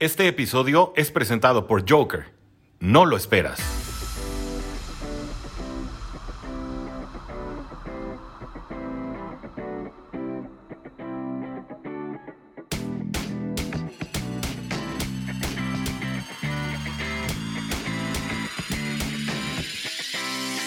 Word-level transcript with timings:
Este 0.00 0.28
episodio 0.28 0.92
es 0.94 1.10
presentado 1.10 1.66
por 1.66 1.84
Joker. 1.90 2.32
No 2.78 3.04
lo 3.04 3.16
esperas. 3.16 3.58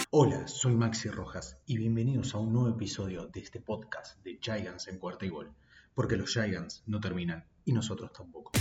Hola, 0.09 0.45
soy 0.49 0.75
Maxi 0.75 1.07
Rojas 1.07 1.57
y 1.65 1.77
bienvenidos 1.77 2.35
a 2.35 2.39
un 2.39 2.51
nuevo 2.51 2.67
episodio 2.67 3.27
de 3.27 3.39
este 3.39 3.61
podcast 3.61 4.21
de 4.25 4.39
Giants 4.41 4.89
en 4.89 4.99
cuarta 4.99 5.25
y 5.25 5.29
gol, 5.29 5.53
porque 5.93 6.17
los 6.17 6.33
Giants 6.33 6.83
no 6.85 6.99
terminan 6.99 7.45
y 7.63 7.71
nosotros 7.71 8.11
tampoco. 8.11 8.51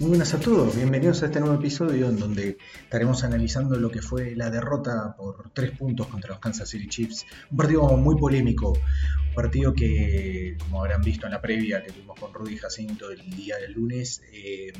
Muy 0.00 0.10
buenas 0.10 0.32
a 0.32 0.38
todos, 0.38 0.76
bienvenidos 0.76 1.24
a 1.24 1.26
este 1.26 1.40
nuevo 1.40 1.56
episodio 1.56 2.08
en 2.08 2.20
donde 2.20 2.56
estaremos 2.84 3.24
analizando 3.24 3.76
lo 3.80 3.90
que 3.90 4.00
fue 4.00 4.36
la 4.36 4.48
derrota 4.48 5.16
por 5.16 5.50
tres 5.52 5.72
puntos 5.72 6.06
contra 6.06 6.30
los 6.30 6.38
Kansas 6.38 6.68
City 6.68 6.86
Chiefs. 6.86 7.26
Un 7.50 7.56
partido 7.56 7.82
muy 7.96 8.16
polémico, 8.16 8.74
un 8.74 9.34
partido 9.34 9.74
que, 9.74 10.56
como 10.60 10.80
habrán 10.80 11.02
visto 11.02 11.26
en 11.26 11.32
la 11.32 11.42
previa 11.42 11.82
que 11.82 11.90
tuvimos 11.90 12.16
con 12.18 12.32
Rudy 12.32 12.56
Jacinto 12.56 13.10
el 13.10 13.28
día 13.28 13.56
del 13.56 13.72
lunes, 13.72 14.22
eh, 14.32 14.72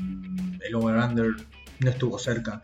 el 0.65 0.75
over-under 0.75 1.35
no 1.81 1.89
estuvo 1.89 2.17
cerca. 2.17 2.63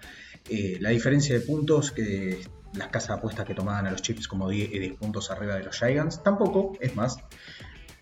Eh, 0.49 0.77
la 0.79 0.89
diferencia 0.89 1.33
de 1.37 1.41
puntos 1.41 1.91
que 1.91 2.39
las 2.73 2.89
casas 2.89 3.09
de 3.09 3.13
apuestas 3.15 3.45
que 3.45 3.55
tomaban 3.55 3.87
a 3.87 3.91
los 3.91 4.01
Chiefs 4.01 4.27
como 4.27 4.49
10, 4.49 4.71
10 4.71 4.93
puntos 4.95 5.31
arriba 5.31 5.55
de 5.55 5.63
los 5.63 5.77
Giants, 5.77 6.21
tampoco, 6.23 6.73
es 6.79 6.95
más, 6.95 7.17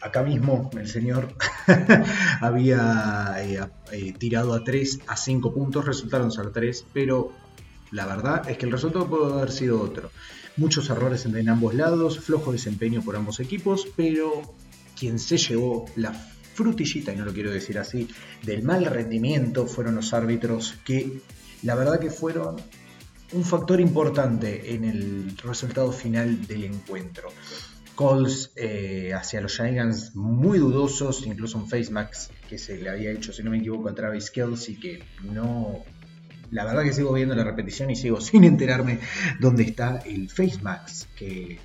acá 0.01 0.23
mismo 0.23 0.69
el 0.77 0.87
señor 0.87 1.33
había 2.41 3.35
eh, 3.39 3.59
eh, 3.91 4.13
tirado 4.13 4.53
a 4.53 4.63
3 4.63 4.99
a 5.07 5.15
5 5.15 5.53
puntos, 5.53 5.85
resultaron 5.85 6.31
ser 6.31 6.51
3, 6.51 6.85
pero 6.91 7.31
la 7.91 8.05
verdad 8.05 8.49
es 8.49 8.57
que 8.57 8.65
el 8.65 8.71
resultado 8.71 9.07
puede 9.07 9.33
haber 9.33 9.51
sido 9.51 9.81
otro. 9.81 10.11
Muchos 10.57 10.89
errores 10.89 11.25
en 11.25 11.49
ambos 11.49 11.73
lados, 11.73 12.19
flojo 12.19 12.51
desempeño 12.51 13.01
por 13.01 13.15
ambos 13.15 13.39
equipos, 13.39 13.87
pero 13.95 14.41
quien 14.99 15.17
se 15.17 15.37
llevó 15.37 15.85
la 15.95 16.13
frutillita, 16.13 17.13
y 17.13 17.15
no 17.15 17.25
lo 17.25 17.33
quiero 17.33 17.51
decir 17.51 17.79
así, 17.79 18.07
del 18.43 18.63
mal 18.63 18.85
rendimiento 18.85 19.65
fueron 19.65 19.95
los 19.95 20.13
árbitros 20.13 20.75
que 20.85 21.21
la 21.63 21.75
verdad 21.75 21.99
que 21.99 22.09
fueron 22.09 22.57
un 23.33 23.43
factor 23.43 23.81
importante 23.81 24.73
en 24.75 24.83
el 24.83 25.37
resultado 25.37 25.91
final 25.91 26.45
del 26.47 26.65
encuentro 26.65 27.29
calls 27.97 28.51
eh, 28.55 29.11
hacia 29.13 29.41
los 29.41 29.55
Giants 29.55 30.15
muy 30.15 30.59
dudosos, 30.59 31.25
incluso 31.25 31.57
un 31.57 31.69
face 31.69 31.91
max 31.91 32.31
que 32.49 32.57
se 32.57 32.77
le 32.77 32.89
había 32.89 33.11
hecho, 33.11 33.31
si 33.33 33.43
no 33.43 33.51
me 33.51 33.57
equivoco, 33.57 33.89
a 33.89 33.95
Travis 33.95 34.31
Kelsey, 34.31 34.75
que 34.75 35.03
no. 35.23 35.83
La 36.51 36.65
verdad 36.65 36.83
que 36.83 36.93
sigo 36.93 37.13
viendo 37.13 37.35
la 37.35 37.43
repetición 37.43 37.89
y 37.89 37.95
sigo 37.95 38.21
sin 38.21 38.43
enterarme 38.43 38.99
dónde 39.39 39.63
está 39.63 39.99
el 40.05 40.29
face 40.29 40.59
max 40.61 41.07
que 41.15 41.59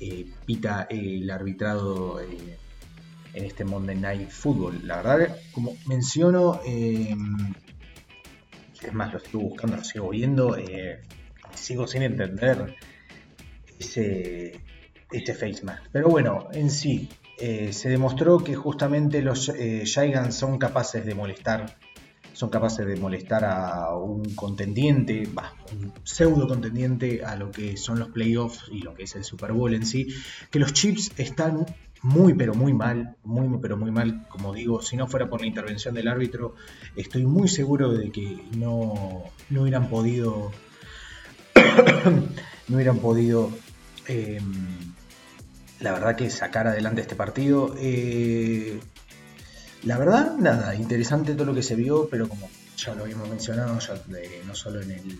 eh, 0.00 0.26
pita 0.44 0.86
el 0.90 1.30
arbitrado 1.30 2.20
eh, 2.20 2.58
en 3.32 3.44
este 3.44 3.64
Monday 3.64 3.96
Night 3.96 4.30
Football. 4.30 4.86
La 4.86 5.02
verdad, 5.02 5.36
como 5.52 5.76
menciono, 5.86 6.60
es 8.86 8.92
más, 8.92 9.12
lo 9.12 9.18
estuve 9.18 9.44
buscando, 9.44 9.76
lo 9.76 9.84
sigo 9.84 10.10
viendo, 10.10 10.56
sigo 11.54 11.86
sin 11.86 12.02
entender 12.02 12.76
ese 13.78 14.60
este 15.14 15.34
face 15.34 15.62
Pero 15.92 16.08
bueno, 16.08 16.48
en 16.52 16.70
sí, 16.70 17.08
eh, 17.38 17.72
se 17.72 17.88
demostró 17.88 18.38
que 18.38 18.54
justamente 18.54 19.22
los 19.22 19.48
eh, 19.48 19.84
son 20.30 20.58
capaces 20.58 21.06
de 21.06 21.14
molestar, 21.14 21.76
son 22.32 22.50
capaces 22.50 22.86
de 22.86 22.96
molestar 22.96 23.44
a 23.44 23.94
un 23.96 24.34
contendiente, 24.34 25.28
un 25.72 25.92
pseudo 26.02 26.48
contendiente 26.48 27.24
a 27.24 27.36
lo 27.36 27.50
que 27.50 27.76
son 27.76 27.98
los 27.98 28.08
playoffs 28.08 28.68
y 28.72 28.80
lo 28.80 28.94
que 28.94 29.04
es 29.04 29.14
el 29.14 29.24
Super 29.24 29.52
Bowl 29.52 29.72
en 29.74 29.86
sí, 29.86 30.08
que 30.50 30.58
los 30.58 30.72
Chips 30.72 31.12
están 31.16 31.66
muy 32.04 32.34
pero 32.34 32.54
muy 32.54 32.74
mal, 32.74 33.16
muy 33.24 33.58
pero 33.62 33.78
muy 33.78 33.90
mal, 33.90 34.26
como 34.28 34.52
digo, 34.52 34.82
si 34.82 34.94
no 34.94 35.06
fuera 35.06 35.30
por 35.30 35.40
la 35.40 35.46
intervención 35.46 35.94
del 35.94 36.08
árbitro, 36.08 36.54
estoy 36.96 37.24
muy 37.24 37.48
seguro 37.48 37.92
de 37.92 38.12
que 38.12 38.44
no, 38.58 39.24
no 39.48 39.62
hubieran 39.62 39.88
podido, 39.88 40.52
no 42.68 42.76
hubieran 42.76 42.98
podido 42.98 43.50
em, 44.06 44.94
la 45.80 45.92
verdad 45.92 46.14
que 46.14 46.28
sacar 46.28 46.66
adelante 46.66 47.00
este 47.00 47.16
partido. 47.16 47.74
Eh, 47.78 48.78
la 49.84 49.96
verdad, 49.96 50.36
nada, 50.36 50.74
interesante 50.74 51.32
todo 51.32 51.46
lo 51.46 51.54
que 51.54 51.62
se 51.62 51.74
vio, 51.74 52.08
pero 52.10 52.28
como 52.28 52.50
ya 52.76 52.94
lo 52.94 53.04
habíamos 53.04 53.30
mencionado, 53.30 53.78
ya, 53.78 53.94
no 54.46 54.54
solo 54.54 54.82
en 54.82 54.90
el, 54.90 55.18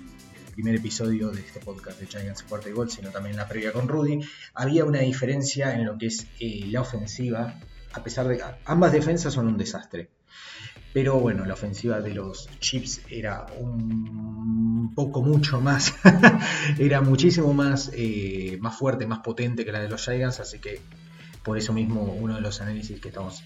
primer 0.54 0.76
episodio 0.76 1.32
de 1.32 1.40
este 1.40 1.58
podcast 1.58 1.98
de 1.98 2.06
Giants 2.06 2.44
Cuarta 2.44 2.68
y 2.68 2.72
Gol, 2.72 2.88
sino 2.88 3.10
también 3.10 3.36
la 3.36 3.48
previa 3.48 3.72
con 3.72 3.88
Rudy, 3.88 4.20
había 4.54 4.84
una 4.84 5.00
diferencia 5.00 5.74
en 5.74 5.84
lo 5.84 5.98
que 5.98 6.06
es 6.06 6.28
eh, 6.38 6.66
la 6.70 6.80
ofensiva, 6.80 7.58
a 7.92 8.04
pesar 8.04 8.28
de 8.28 8.36
que 8.36 8.44
ambas 8.64 8.92
defensas 8.92 9.34
son 9.34 9.48
un 9.48 9.58
desastre. 9.58 10.10
Pero 10.92 11.18
bueno, 11.18 11.44
la 11.44 11.54
ofensiva 11.54 12.00
de 12.00 12.14
los 12.14 12.48
Chips 12.60 13.00
era 13.10 13.46
un 13.58 14.94
poco 14.94 15.22
mucho 15.22 15.60
más, 15.60 15.92
era 16.78 17.00
muchísimo 17.00 17.52
más, 17.52 17.90
eh, 17.92 18.56
más 18.60 18.78
fuerte, 18.78 19.08
más 19.08 19.18
potente 19.18 19.64
que 19.64 19.72
la 19.72 19.80
de 19.80 19.88
los 19.88 20.04
Giants, 20.04 20.38
así 20.38 20.60
que 20.60 20.80
por 21.42 21.58
eso 21.58 21.72
mismo 21.72 22.02
uno 22.02 22.36
de 22.36 22.40
los 22.40 22.60
análisis 22.60 23.00
que 23.00 23.08
estamos, 23.08 23.42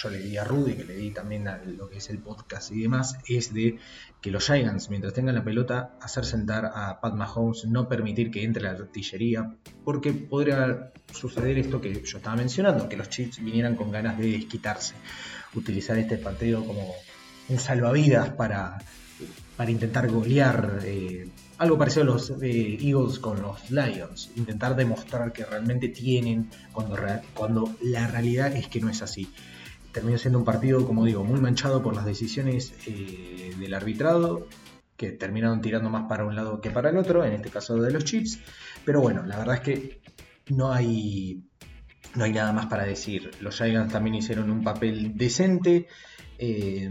yo 0.00 0.10
le 0.10 0.18
di 0.18 0.36
a 0.36 0.44
Rudy, 0.44 0.74
que 0.74 0.84
le 0.84 0.94
di 0.94 1.10
también 1.10 1.48
a 1.48 1.58
lo 1.58 1.88
que 1.88 1.98
es 1.98 2.08
el 2.08 2.18
podcast 2.18 2.70
y 2.70 2.82
demás, 2.82 3.18
es 3.26 3.52
de 3.52 3.78
que 4.20 4.30
los 4.30 4.46
Giants, 4.46 4.90
mientras 4.90 5.12
tengan 5.12 5.34
la 5.34 5.42
pelota, 5.42 5.96
hacer 6.00 6.24
sentar 6.24 6.70
a 6.72 7.00
Pat 7.00 7.14
Mahomes, 7.14 7.64
no 7.66 7.88
permitir 7.88 8.30
que 8.30 8.44
entre 8.44 8.62
la 8.62 8.70
artillería, 8.70 9.56
porque 9.84 10.12
podría 10.12 10.92
suceder 11.12 11.58
esto 11.58 11.80
que 11.80 11.92
yo 11.92 12.16
estaba 12.18 12.36
mencionando, 12.36 12.88
que 12.88 12.96
los 12.96 13.08
Chips 13.08 13.42
vinieran 13.42 13.74
con 13.74 13.90
ganas 13.90 14.16
de 14.18 14.30
desquitarse 14.30 14.94
utilizar 15.54 15.98
este 15.98 16.18
partido 16.18 16.64
como 16.64 16.94
un 17.48 17.58
salvavidas 17.58 18.30
para, 18.30 18.78
para 19.56 19.70
intentar 19.70 20.08
golear. 20.08 20.80
Eh, 20.84 21.28
algo 21.58 21.76
parecido 21.76 22.02
a 22.02 22.06
los 22.06 22.30
eh, 22.40 22.78
Eagles 22.80 23.18
con 23.18 23.42
los 23.42 23.68
Lions, 23.70 24.30
intentar 24.36 24.76
demostrar 24.76 25.32
que 25.32 25.44
realmente 25.44 25.88
tienen 25.88 26.50
cuando, 26.72 26.96
cuando 27.34 27.74
la 27.82 28.06
realidad 28.06 28.54
es 28.54 28.68
que 28.68 28.80
no 28.80 28.90
es 28.90 29.02
así. 29.02 29.28
Terminó 29.92 30.18
siendo 30.18 30.38
un 30.38 30.44
partido, 30.44 30.86
como 30.86 31.04
digo, 31.04 31.24
muy 31.24 31.40
manchado 31.40 31.82
por 31.82 31.94
las 31.94 32.04
decisiones 32.04 32.74
eh, 32.86 33.54
del 33.58 33.74
arbitrado, 33.74 34.46
que 34.96 35.12
terminaron 35.12 35.60
tirando 35.60 35.90
más 35.90 36.08
para 36.08 36.24
un 36.24 36.34
lado 36.34 36.60
que 36.60 36.70
para 36.70 36.90
el 36.90 36.96
otro, 36.96 37.24
en 37.24 37.32
este 37.32 37.50
caso 37.50 37.76
de 37.76 37.90
los 37.90 38.04
Chips. 38.04 38.40
Pero 38.84 39.00
bueno, 39.00 39.24
la 39.24 39.38
verdad 39.38 39.56
es 39.56 39.60
que 39.60 40.00
no 40.48 40.72
hay 40.72 41.42
no 42.14 42.24
hay 42.24 42.32
nada 42.32 42.52
más 42.52 42.66
para 42.66 42.84
decir. 42.84 43.30
Los 43.40 43.56
Giants 43.56 43.92
también 43.92 44.16
hicieron 44.16 44.50
un 44.50 44.62
papel 44.62 45.16
decente 45.16 45.86
eh, 46.40 46.88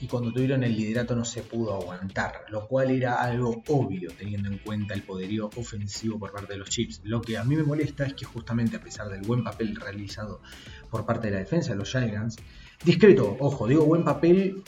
y 0.00 0.06
cuando 0.06 0.32
tuvieron 0.32 0.62
el 0.62 0.76
liderato 0.76 1.16
no 1.16 1.24
se 1.24 1.42
pudo 1.42 1.74
aguantar, 1.74 2.44
lo 2.50 2.68
cual 2.68 2.92
era 2.92 3.20
algo 3.20 3.62
obvio 3.66 4.12
teniendo 4.16 4.48
en 4.48 4.58
cuenta 4.58 4.94
el 4.94 5.02
poderío 5.02 5.50
ofensivo 5.56 6.20
por 6.20 6.30
parte 6.30 6.52
de 6.52 6.60
los 6.60 6.70
Chiefs. 6.70 7.00
Lo 7.02 7.20
que 7.20 7.36
a 7.36 7.42
mí 7.42 7.56
me 7.56 7.64
molesta 7.64 8.06
es 8.06 8.14
que 8.14 8.24
justamente 8.24 8.76
a 8.76 8.80
pesar 8.80 9.08
del 9.08 9.22
buen 9.22 9.42
papel 9.42 9.74
realizado 9.74 10.40
por 10.88 11.04
parte 11.04 11.26
de 11.26 11.32
la 11.32 11.40
defensa 11.40 11.72
de 11.72 11.78
los 11.78 11.90
Giants, 11.90 12.36
discreto, 12.84 13.36
ojo, 13.40 13.66
digo 13.66 13.84
buen 13.84 14.04
papel, 14.04 14.62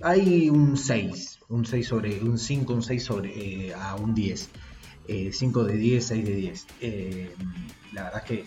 hay 0.00 0.48
un 0.48 0.78
6, 0.78 1.40
un 1.50 1.66
6 1.66 1.86
sobre 1.86 2.18
un 2.20 2.38
5, 2.38 2.72
un 2.72 2.82
6 2.82 3.04
sobre 3.04 3.68
eh, 3.68 3.74
a 3.74 3.94
un 3.96 4.14
10. 4.14 4.48
5 5.32 5.66
eh, 5.66 5.72
de 5.72 5.76
10, 5.76 6.06
6 6.06 6.24
de 6.24 6.34
10. 6.34 6.66
la 7.92 8.04
verdad 8.04 8.22
es 8.24 8.24
que 8.24 8.44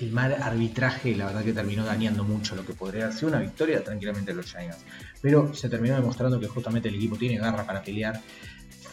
el 0.00 0.10
mal 0.10 0.34
arbitraje, 0.34 1.14
la 1.14 1.26
verdad 1.26 1.44
que 1.44 1.52
terminó 1.52 1.84
dañando 1.84 2.24
mucho 2.24 2.56
lo 2.56 2.66
que 2.66 2.72
podría 2.72 3.10
ser 3.12 3.28
una 3.28 3.38
victoria 3.38 3.82
tranquilamente 3.82 4.32
de 4.32 4.36
los 4.36 4.50
Giants. 4.50 4.84
Pero 5.20 5.54
se 5.54 5.68
terminó 5.68 5.94
demostrando 5.94 6.40
que 6.40 6.48
justamente 6.48 6.88
el 6.88 6.96
equipo 6.96 7.16
tiene 7.16 7.38
garra 7.38 7.64
para 7.64 7.82
pelear. 7.82 8.20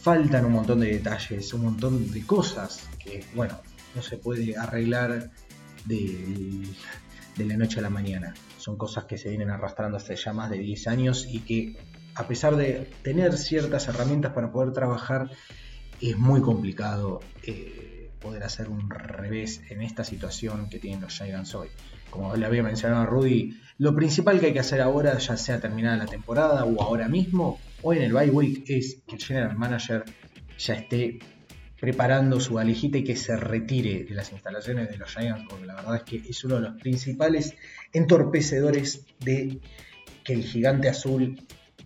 Faltan 0.01 0.45
un 0.45 0.53
montón 0.53 0.79
de 0.79 0.91
detalles, 0.91 1.53
un 1.53 1.63
montón 1.63 2.11
de 2.11 2.25
cosas 2.25 2.87
que, 2.99 3.23
bueno, 3.35 3.59
no 3.95 4.01
se 4.01 4.17
puede 4.17 4.55
arreglar 4.55 5.31
de, 5.85 6.65
la 7.37 7.57
noche 7.57 7.79
a 7.79 7.81
la 7.81 7.89
mañana. 7.89 8.33
Son 8.57 8.77
cosas 8.77 9.05
que 9.05 9.17
se 9.17 9.29
vienen 9.29 9.49
arrastrando 9.49 9.97
hace 9.97 10.15
ya 10.15 10.33
más 10.33 10.49
de 10.49 10.59
10 10.59 10.87
años 10.87 11.27
y 11.29 11.39
que, 11.39 11.77
a 12.15 12.27
pesar 12.27 12.55
de 12.55 12.91
tener 13.01 13.37
ciertas 13.37 13.87
herramientas 13.87 14.33
para 14.33 14.51
poder 14.51 14.71
trabajar, 14.71 15.31
es 15.99 16.17
muy 16.17 16.41
complicado. 16.41 17.21
Eh, 17.43 17.90
poder 18.21 18.43
hacer 18.43 18.69
un 18.69 18.89
revés 18.89 19.61
en 19.69 19.81
esta 19.81 20.05
situación 20.05 20.69
que 20.69 20.79
tienen 20.79 21.01
los 21.01 21.17
Giants 21.17 21.53
hoy. 21.55 21.67
Como 22.09 22.35
le 22.35 22.45
había 22.45 22.63
mencionado 22.63 23.01
a 23.01 23.05
Rudy, 23.05 23.57
lo 23.77 23.95
principal 23.95 24.39
que 24.39 24.47
hay 24.47 24.53
que 24.53 24.59
hacer 24.59 24.79
ahora, 24.79 25.17
ya 25.17 25.35
sea 25.35 25.59
terminada 25.59 25.97
la 25.97 26.05
temporada 26.05 26.63
o 26.63 26.81
ahora 26.81 27.07
mismo, 27.07 27.59
o 27.81 27.93
en 27.93 28.03
el 28.03 28.13
bye 28.13 28.29
week, 28.29 28.69
es 28.69 29.01
que 29.07 29.15
el 29.15 29.23
general 29.23 29.57
manager 29.57 30.05
ya 30.57 30.75
esté 30.75 31.19
preparando 31.79 32.39
su 32.39 32.53
valijita 32.53 32.99
y 32.99 33.03
que 33.03 33.15
se 33.15 33.35
retire 33.35 34.03
de 34.03 34.13
las 34.13 34.31
instalaciones 34.31 34.89
de 34.89 34.97
los 34.97 35.09
Giants, 35.11 35.45
porque 35.49 35.65
la 35.65 35.75
verdad 35.75 35.95
es 35.95 36.03
que 36.03 36.17
es 36.29 36.43
uno 36.43 36.55
de 36.55 36.61
los 36.61 36.81
principales 36.81 37.55
entorpecedores 37.91 39.05
de 39.19 39.59
que 40.23 40.33
el 40.33 40.43
gigante 40.43 40.89
azul 40.89 41.41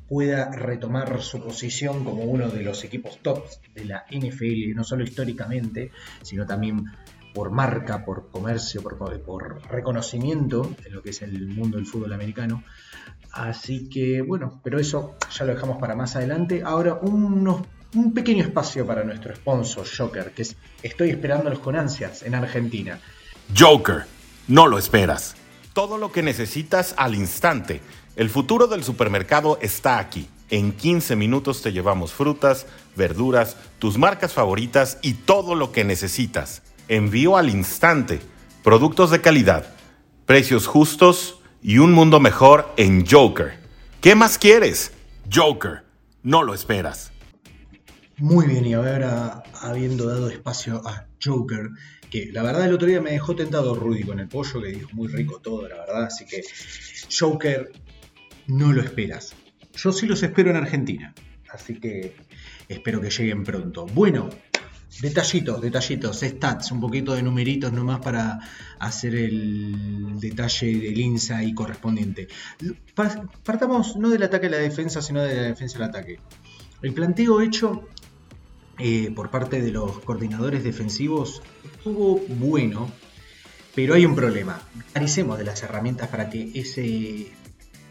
pueda 0.07 0.51
retomar 0.51 1.21
su 1.21 1.41
posición 1.41 2.03
como 2.03 2.23
uno 2.23 2.49
de 2.49 2.63
los 2.63 2.83
equipos 2.83 3.19
tops 3.21 3.59
de 3.73 3.85
la 3.85 4.05
NFL, 4.11 4.75
no 4.75 4.83
solo 4.83 5.03
históricamente, 5.03 5.91
sino 6.21 6.45
también 6.45 6.85
por 7.33 7.51
marca, 7.51 8.05
por 8.05 8.29
comercio, 8.31 8.81
por, 8.81 9.61
reconocimiento 9.69 10.73
en 10.85 10.93
lo 10.93 11.01
que 11.01 11.09
es 11.09 11.21
el 11.21 11.47
mundo 11.47 11.77
del 11.77 11.85
fútbol 11.85 12.13
americano. 12.13 12.63
Así 13.31 13.89
que 13.89 14.21
bueno, 14.21 14.61
pero 14.63 14.79
eso 14.79 15.17
ya 15.37 15.43
lo 15.43 15.53
dejamos 15.53 15.77
para 15.77 15.95
más 15.95 16.15
adelante. 16.15 16.61
Ahora 16.63 16.93
unos, 16.93 17.63
un 17.93 18.13
pequeño 18.13 18.43
espacio 18.43 18.85
para 18.85 19.03
nuestro 19.03 19.35
sponsor, 19.35 19.85
Joker, 19.85 20.31
que 20.31 20.43
es 20.43 20.55
Estoy 20.81 21.09
esperándolos 21.09 21.59
con 21.59 21.75
ansias 21.75 22.23
en 22.23 22.35
Argentina. 22.35 22.99
Joker, 23.57 24.05
no 24.47 24.67
lo 24.67 24.77
esperas. 24.77 25.35
Todo 25.73 25.97
lo 25.97 26.11
que 26.11 26.21
necesitas 26.21 26.93
al 26.95 27.15
instante. 27.15 27.81
El 28.15 28.29
futuro 28.29 28.67
del 28.67 28.83
supermercado 28.83 29.59
está 29.61 29.99
aquí. 29.99 30.29
En 30.49 30.71
15 30.71 31.17
minutos 31.17 31.61
te 31.61 31.73
llevamos 31.73 32.13
frutas, 32.13 32.65
verduras, 32.95 33.57
tus 33.77 33.97
marcas 33.97 34.31
favoritas 34.31 34.99
y 35.01 35.15
todo 35.15 35.53
lo 35.53 35.73
que 35.73 35.83
necesitas. 35.83 36.61
Envío 36.87 37.35
al 37.35 37.49
instante. 37.49 38.21
Productos 38.63 39.11
de 39.11 39.19
calidad, 39.19 39.65
precios 40.25 40.65
justos 40.65 41.39
y 41.61 41.79
un 41.79 41.91
mundo 41.91 42.21
mejor 42.21 42.73
en 42.77 43.05
Joker. 43.05 43.59
¿Qué 43.99 44.15
más 44.15 44.37
quieres? 44.37 44.93
Joker, 45.33 45.83
no 46.23 46.43
lo 46.43 46.53
esperas. 46.53 47.11
Muy 48.17 48.47
bien, 48.47 48.65
y 48.65 48.73
ahora 48.75 49.43
habiendo 49.61 50.05
dado 50.05 50.29
espacio 50.29 50.81
a 50.87 51.07
Joker, 51.21 51.69
que 52.09 52.29
la 52.31 52.43
verdad 52.43 52.65
el 52.65 52.73
otro 52.73 52.87
día 52.87 53.01
me 53.01 53.11
dejó 53.11 53.35
tentado 53.35 53.75
Rudy 53.75 54.03
con 54.03 54.21
el 54.21 54.29
pollo, 54.29 54.61
que 54.61 54.69
dijo 54.69 54.89
muy 54.93 55.09
rico 55.09 55.41
todo, 55.41 55.67
la 55.67 55.75
verdad, 55.75 56.05
así 56.05 56.25
que 56.25 56.41
Joker, 57.19 57.71
no 58.47 58.73
lo 58.73 58.81
esperas. 58.81 59.35
Yo 59.75 59.91
sí 59.91 60.05
los 60.05 60.23
espero 60.23 60.49
en 60.51 60.57
Argentina, 60.57 61.13
así 61.51 61.79
que 61.79 62.15
espero 62.69 63.01
que 63.01 63.09
lleguen 63.09 63.43
pronto. 63.43 63.85
Bueno, 63.87 64.29
Detallitos, 65.01 65.61
detallitos, 65.61 66.21
stats, 66.21 66.71
un 66.71 66.79
poquito 66.79 67.13
de 67.15 67.21
numeritos 67.21 67.73
nomás 67.73 67.99
para 67.99 68.39
hacer 68.79 69.15
el 69.15 70.19
detalle 70.21 70.67
del 70.67 70.97
insight 70.97 71.53
correspondiente. 71.53 72.29
Partamos 73.43 73.97
no 73.97 74.09
del 74.09 74.23
ataque 74.23 74.47
a 74.47 74.51
la 74.51 74.57
defensa, 74.57 75.01
sino 75.01 75.21
de 75.21 75.35
la 75.35 75.41
defensa 75.41 75.79
al 75.79 75.83
ataque. 75.85 76.19
El 76.81 76.93
planteo 76.93 77.41
hecho 77.41 77.89
eh, 78.79 79.11
por 79.13 79.31
parte 79.31 79.61
de 79.61 79.71
los 79.71 79.99
coordinadores 79.99 80.63
defensivos 80.63 81.41
estuvo 81.63 82.19
bueno, 82.29 82.89
pero 83.73 83.95
hay 83.95 84.05
un 84.05 84.15
problema. 84.15 84.61
Carecemos 84.93 85.37
de 85.37 85.43
las 85.43 85.61
herramientas 85.61 86.07
para 86.07 86.29
que 86.29 86.51
ese, 86.55 87.33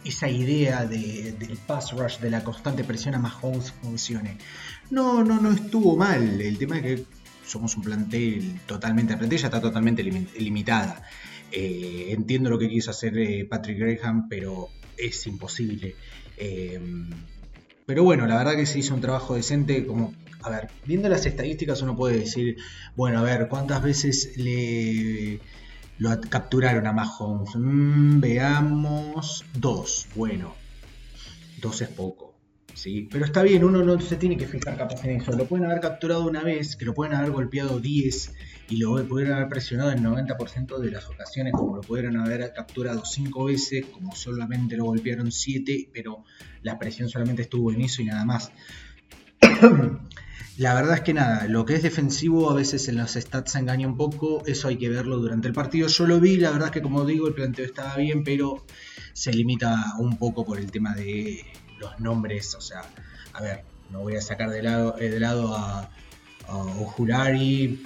esa 0.05 0.29
idea 0.29 0.87
del 0.87 1.59
pass 1.67 1.93
rush, 1.93 2.19
de 2.19 2.31
la 2.31 2.45
constante 2.45 2.85
presión 2.85 3.15
a 3.15 3.19
Mahomes 3.19 3.73
funcione. 3.73 4.39
No, 4.91 5.25
no, 5.25 5.41
no 5.41 5.53
estuvo 5.53 5.97
mal. 5.97 6.41
El 6.41 6.59
tema 6.59 6.79
es 6.79 6.83
que 6.83 7.05
somos 7.47 7.77
un 7.77 7.83
plantel 7.83 8.61
totalmente, 8.67 9.13
la 9.13 9.19
plantilla 9.19 9.47
está 9.47 9.61
totalmente 9.61 10.03
limitada. 10.03 11.03
Eh, 11.51 12.09
entiendo 12.11 12.51
lo 12.51 12.59
que 12.59 12.69
quiso 12.69 12.91
hacer 12.91 13.17
eh, 13.19 13.47
Patrick 13.49 13.79
Graham, 13.79 14.29
pero 14.29 14.69
es 14.97 15.27
imposible. 15.27 15.95
Eh, 16.37 16.81
pero 17.87 18.03
bueno, 18.03 18.27
la 18.27 18.37
verdad 18.37 18.57
que 18.57 18.67
se 18.67 18.79
hizo 18.79 18.95
un 18.95 19.01
trabajo 19.01 19.35
decente. 19.35 19.87
Como, 19.87 20.15
a 20.43 20.51
ver, 20.51 20.69
viendo 20.85 21.09
las 21.09 21.27
estadísticas, 21.27 21.83
uno 21.83 21.97
puede 21.97 22.19
decir, 22.19 22.57
bueno, 22.97 23.21
a 23.21 23.23
ver, 23.23 23.49
¿cuántas 23.49 23.83
veces 23.83 24.33
le 24.37 25.41
lo 25.99 26.21
capturaron 26.21 26.87
a 26.87 26.93
Mahomes? 26.93 27.57
Mm, 27.57 28.21
veamos, 28.21 29.45
dos. 29.55 30.07
Bueno, 30.15 30.55
dos 31.61 31.81
es 31.83 31.89
poco. 31.89 32.35
¿sí? 32.75 33.09
Pero 33.11 33.25
está 33.25 33.43
bien, 33.43 33.65
uno 33.65 33.83
no 33.83 33.99
se 34.01 34.17
tiene 34.17 34.37
que 34.37 34.47
fijar 34.47 34.77
capaz 34.77 35.05
en 35.05 35.21
eso. 35.21 35.33
Lo 35.33 35.47
pueden 35.47 35.67
haber 35.67 35.81
capturado 35.81 36.27
una 36.27 36.43
vez, 36.43 36.77
que 36.77 36.85
lo 36.85 36.95
pueden 36.95 37.15
haber 37.15 37.31
golpeado 37.31 37.81
10 37.81 38.33
y 38.69 38.77
lo 38.77 39.07
pudieron 39.07 39.35
haber 39.35 39.49
presionado 39.49 39.93
en 39.93 40.03
90% 40.03 40.79
de 40.79 40.91
las 40.91 41.09
ocasiones, 41.09 41.53
como 41.53 41.77
lo 41.77 41.83
pudieron 41.83 42.17
haber 42.17 42.53
capturado 42.53 43.05
5 43.05 43.45
veces, 43.45 43.87
como 43.87 44.15
solamente 44.15 44.77
lo 44.77 44.85
golpearon 44.85 45.31
7, 45.31 45.91
pero 45.93 46.25
la 46.63 46.79
presión 46.79 47.09
solamente 47.09 47.43
estuvo 47.43 47.73
en 47.73 47.83
eso 47.83 48.03
y 48.03 48.07
nada 48.07 48.25
más. 48.25 48.53
La 50.57 50.73
verdad 50.73 50.95
es 50.95 51.01
que 51.01 51.15
nada, 51.15 51.49
lo 51.49 51.65
que 51.65 51.75
es 51.75 51.83
defensivo 51.83 52.49
a 52.49 52.55
veces 52.55 52.87
en 52.87 52.97
los 52.97 53.15
stats 53.15 53.53
se 53.53 53.59
engaña 53.59 53.89
un 53.89 53.97
poco, 53.97 54.45
eso 54.47 54.69
hay 54.69 54.77
que 54.77 54.89
verlo 54.89 55.19
durante 55.19 55.49
el 55.49 55.55
partido. 55.55 55.89
Yo 55.89 56.07
lo 56.07 56.21
vi, 56.21 56.37
la 56.37 56.53
verdad 56.53 56.69
es 56.69 56.73
que 56.73 56.83
como 56.83 57.05
digo, 57.05 57.27
el 57.27 57.35
planteo 57.35 57.65
estaba 57.65 57.97
bien, 57.97 58.23
pero 58.23 58.65
se 59.13 59.33
limita 59.33 59.95
un 59.99 60.17
poco 60.17 60.45
por 60.45 60.59
el 60.59 60.71
tema 60.71 60.95
de 60.95 61.45
los 61.81 61.99
nombres, 61.99 62.55
o 62.55 62.61
sea, 62.61 62.83
a 63.33 63.43
ver, 63.43 63.65
no 63.91 64.01
voy 64.01 64.15
a 64.15 64.21
sacar 64.21 64.51
de 64.51 64.63
lado, 64.63 64.97
eh, 65.01 65.21
a, 65.25 65.91
a 66.47 66.57
Ojulari 66.57 67.85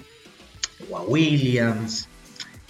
o 0.91 0.99
a 0.99 1.03
Williams 1.03 2.07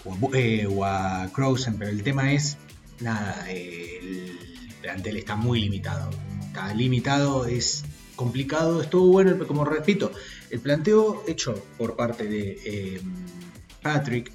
o, 0.05 0.33
eh, 0.33 0.69
a 0.85 1.29
Crosen, 1.33 1.77
pero 1.77 1.91
el 1.91 2.05
tema 2.05 2.33
es, 2.33 2.56
nada, 3.00 3.50
el 3.50 4.39
plantel 4.81 5.17
está 5.17 5.35
muy 5.35 5.61
limitado. 5.61 6.11
Está 6.47 6.73
limitado, 6.73 7.47
es 7.47 7.85
complicado, 8.19 8.82
estuvo 8.82 9.06
bueno, 9.12 9.38
como 9.47 9.65
repito, 9.65 10.11
el 10.50 10.59
planteo 10.59 11.23
hecho 11.29 11.55
por 11.79 11.94
parte 11.94 12.25
de 12.25 12.59
eh, 12.67 13.00
Patrick 13.81 14.32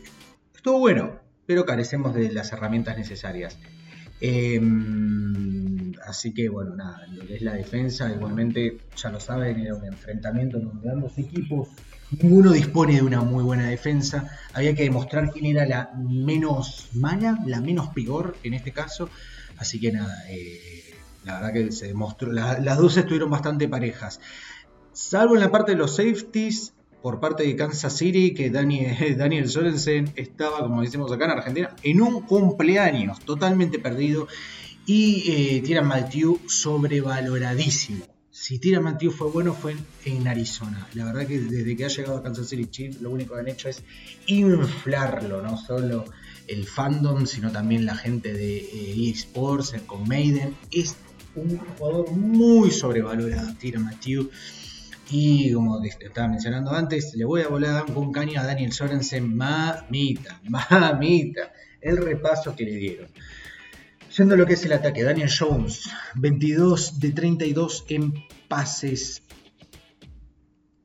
estuvo 0.55 0.79
bueno, 0.79 1.19
pero 1.45 1.65
carecemos 1.65 2.15
de 2.15 2.31
las 2.31 2.53
herramientas 2.53 2.97
necesarias. 2.97 3.57
Em, 4.21 5.91
así 6.07 6.33
que 6.33 6.47
bueno, 6.47 6.77
nada, 6.77 7.05
lo 7.07 7.27
que 7.27 7.35
es 7.35 7.41
la 7.41 7.55
defensa, 7.55 8.09
igualmente, 8.09 8.77
ya 8.95 9.09
lo 9.09 9.19
saben, 9.19 9.59
era 9.59 9.75
un 9.75 9.83
enfrentamiento 9.83 10.59
donde 10.59 10.89
ambos 10.89 11.17
equipos, 11.17 11.67
ninguno 12.09 12.53
dispone 12.53 12.95
de 12.95 13.01
una 13.01 13.19
muy 13.21 13.43
buena 13.43 13.67
defensa. 13.67 14.29
Había 14.53 14.73
que 14.75 14.83
demostrar 14.83 15.29
quién 15.29 15.45
era 15.47 15.65
la 15.65 15.91
menos 15.97 16.87
mala, 16.93 17.37
la 17.45 17.59
menos 17.59 17.89
peor 17.89 18.37
en 18.43 18.53
este 18.53 18.71
caso. 18.71 19.09
Así 19.57 19.77
que 19.79 19.91
nada, 19.91 20.23
eh, 20.29 20.72
la 21.23 21.35
verdad 21.35 21.53
que 21.53 21.71
se 21.71 21.87
demostró, 21.87 22.31
las 22.31 22.77
dos 22.77 22.97
estuvieron 22.97 23.29
bastante 23.29 23.67
parejas. 23.67 24.19
Salvo 24.91 25.35
en 25.35 25.41
la 25.41 25.51
parte 25.51 25.71
de 25.71 25.77
los 25.77 25.95
safeties, 25.95 26.73
por 27.03 27.19
parte 27.19 27.43
de 27.43 27.55
Kansas 27.57 27.97
City 27.97 28.33
que 28.33 28.49
Daniel, 28.49 29.17
Daniel 29.17 29.49
Sorensen 29.49 30.13
estaba, 30.15 30.59
como 30.59 30.81
decimos 30.81 31.11
acá 31.11 31.25
en 31.25 31.31
Argentina, 31.31 31.75
en 31.83 32.01
un 32.01 32.21
cumpleaños 32.21 33.19
totalmente 33.19 33.77
perdido 33.77 34.27
y 34.85 35.23
eh, 35.29 35.61
Tyrann 35.61 35.87
Matthew 35.87 36.39
sobrevaloradísimo. 36.47 38.05
Si 38.31 38.57
Tyrann 38.57 38.83
Matthew 38.83 39.11
fue 39.11 39.29
bueno 39.29 39.53
fue 39.53 39.75
en 40.05 40.27
Arizona. 40.29 40.87
La 40.93 41.05
verdad 41.05 41.27
que 41.27 41.39
desde 41.39 41.75
que 41.75 41.85
ha 41.85 41.89
llegado 41.89 42.17
a 42.17 42.23
Kansas 42.23 42.47
City 42.47 42.67
Chiefs 42.67 43.01
lo 43.01 43.11
único 43.11 43.35
que 43.35 43.41
han 43.41 43.47
hecho 43.49 43.67
es 43.67 43.83
inflarlo, 44.27 45.41
no 45.41 45.57
solo 45.57 46.05
el 46.47 46.65
fandom, 46.65 47.25
sino 47.25 47.51
también 47.51 47.85
la 47.85 47.95
gente 47.95 48.33
de 48.33 48.59
eh, 48.59 49.09
eSports 49.09 49.75
con 49.85 50.07
Maiden. 50.07 50.55
Es 50.71 50.95
un 51.35 51.57
jugador 51.57 52.11
muy 52.11 52.71
sobrevalorado, 52.71 53.53
Tyrann 53.59 53.85
Matthew. 53.85 54.29
Y 55.09 55.51
como 55.53 55.83
estaba 55.83 56.27
mencionando 56.27 56.71
antes, 56.71 57.13
le 57.15 57.25
voy 57.25 57.41
a 57.41 57.47
volar 57.47 57.85
un 57.93 58.11
caño 58.11 58.39
a 58.39 58.45
Daniel 58.45 58.71
Sorensen, 58.71 59.35
mamita, 59.35 60.41
mamita, 60.43 61.51
el 61.81 61.97
repaso 61.97 62.55
que 62.55 62.63
le 62.63 62.75
dieron. 62.75 63.07
Yendo 64.15 64.35
lo 64.35 64.45
que 64.45 64.53
es 64.53 64.63
el 64.65 64.73
ataque, 64.73 65.03
Daniel 65.03 65.29
Jones, 65.29 65.89
22 66.15 66.99
de 66.99 67.11
32 67.11 67.85
en 67.89 68.13
pases 68.47 69.22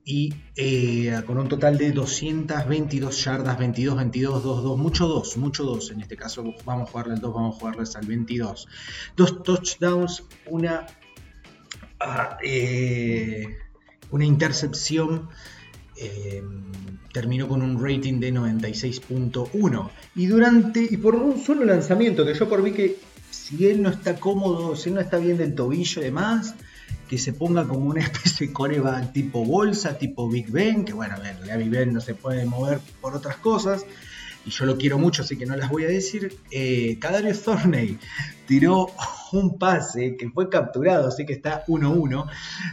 y 0.09 0.33
eh, 0.57 1.21
con 1.27 1.37
un 1.37 1.49
total 1.49 1.77
de 1.77 1.93
222 1.93 3.25
yardas, 3.25 3.59
22, 3.59 3.95
22, 3.95 4.43
2, 4.43 4.63
2, 4.63 4.79
mucho 4.79 5.07
2, 5.07 5.37
mucho 5.37 5.65
2. 5.65 5.91
En 5.91 6.01
este 6.01 6.17
caso 6.17 6.55
vamos 6.65 6.89
a 6.89 6.93
jugarle 6.93 7.13
al 7.13 7.21
2, 7.21 7.35
vamos 7.35 7.57
a 7.57 7.59
jugarles 7.59 7.95
al 7.95 8.07
22. 8.07 8.69
Dos 9.15 9.43
touchdowns, 9.43 10.25
una... 10.47 10.87
Ah, 12.01 12.39
eh, 12.43 13.59
una 14.11 14.25
intercepción. 14.25 15.29
Eh, 16.01 16.43
terminó 17.13 17.47
con 17.47 17.61
un 17.61 17.79
rating 17.79 18.19
de 18.19 18.33
96.1 18.33 19.91
y 20.15 20.27
durante 20.27 20.87
y 20.89 20.97
por 20.97 21.17
un 21.17 21.45
solo 21.45 21.65
lanzamiento 21.65 22.25
que 22.25 22.35
yo 22.35 22.49
por 22.49 22.63
vi 22.63 22.71
que 22.71 22.97
si 23.31 23.67
él 23.67 23.83
no 23.83 23.89
está 23.89 24.15
cómodo 24.15 24.77
si 24.77 24.91
él 24.91 24.95
no 24.95 25.01
está 25.01 25.17
bien 25.17 25.37
del 25.39 25.57
tobillo 25.57 26.01
y 26.01 26.05
demás 26.05 26.55
que 27.09 27.19
se 27.19 27.33
ponga 27.33 27.67
como 27.67 27.89
una 27.89 28.01
especie 28.03 28.49
de 28.49 28.53
coreback 28.53 29.13
tipo 29.13 29.45
bolsa 29.45 29.99
tipo 29.99 30.29
Big 30.29 30.51
Ben 30.51 30.85
que 30.85 30.93
bueno 30.93 31.17
ver, 31.21 31.47
la 31.47 31.57
Big 31.57 31.71
Ben 31.71 31.93
no 31.93 32.01
se 32.01 32.15
puede 32.15 32.45
mover 32.45 32.81
por 33.01 33.17
otras 33.17 33.37
cosas 33.37 33.85
y 34.49 34.51
yo 34.51 34.65
lo 34.65 34.79
quiero 34.79 34.99
mucho, 34.99 35.23
así 35.23 35.37
que 35.37 35.45
no 35.45 35.57
las 35.57 35.69
voy 35.69 35.85
a 35.85 35.89
decir, 35.89 36.39
eh, 36.51 36.99
Thorney 37.45 37.99
tiró 38.47 38.87
un 39.33 39.59
pase 39.59 40.17
que 40.17 40.31
fue 40.31 40.49
capturado, 40.49 41.09
así 41.09 41.27
que 41.27 41.35
está 41.35 41.67
1-1, 41.67 42.27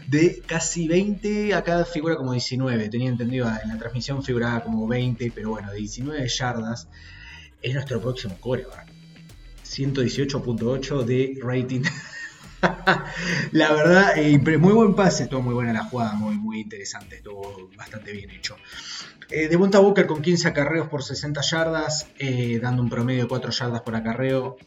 de 0.08 0.42
casi 0.46 0.88
20, 0.88 1.54
acá 1.54 1.84
figura 1.84 2.16
como 2.16 2.32
19, 2.32 2.88
tenía 2.88 3.10
entendido 3.10 3.48
en 3.62 3.68
la 3.68 3.78
transmisión 3.78 4.24
figuraba 4.24 4.64
como 4.64 4.88
20, 4.88 5.32
pero 5.36 5.50
bueno, 5.50 5.74
19 5.74 6.26
yardas, 6.30 6.88
es 7.62 7.74
nuestro 7.74 8.00
próximo 8.00 8.38
coreback. 8.40 8.88
118.8 9.66 11.04
de 11.04 11.40
rating. 11.42 11.82
la 13.52 13.74
verdad, 13.74 14.18
eh, 14.18 14.38
muy 14.58 14.74
buen 14.74 14.96
pase, 14.96 15.24
estuvo 15.24 15.42
muy 15.42 15.54
buena 15.54 15.74
la 15.74 15.84
jugada, 15.84 16.14
muy, 16.14 16.36
muy 16.36 16.62
interesante, 16.62 17.18
estuvo 17.18 17.70
bastante 17.76 18.12
bien 18.12 18.32
hecho. 18.32 18.56
Eh, 19.30 19.48
de 19.48 19.56
Bunta 19.56 19.80
Booker 19.80 20.06
con 20.06 20.22
15 20.22 20.48
acarreos 20.48 20.88
por 20.88 21.04
60 21.04 21.42
yardas, 21.42 22.08
eh, 22.20 22.60
dando 22.62 22.84
un 22.84 22.90
promedio 22.90 23.24
de 23.24 23.28
4 23.28 23.52
yardas 23.52 23.82
por 23.82 23.96
acarreo. 23.96 24.58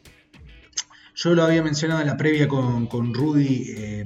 Yo 1.14 1.35
lo 1.35 1.45
había 1.45 1.62
mencionado 1.62 2.00
en 2.00 2.07
la 2.09 2.16
previa 2.16 2.49
con, 2.49 2.87
con 2.87 3.14
Rudy. 3.14 3.64
Eh, 3.76 4.04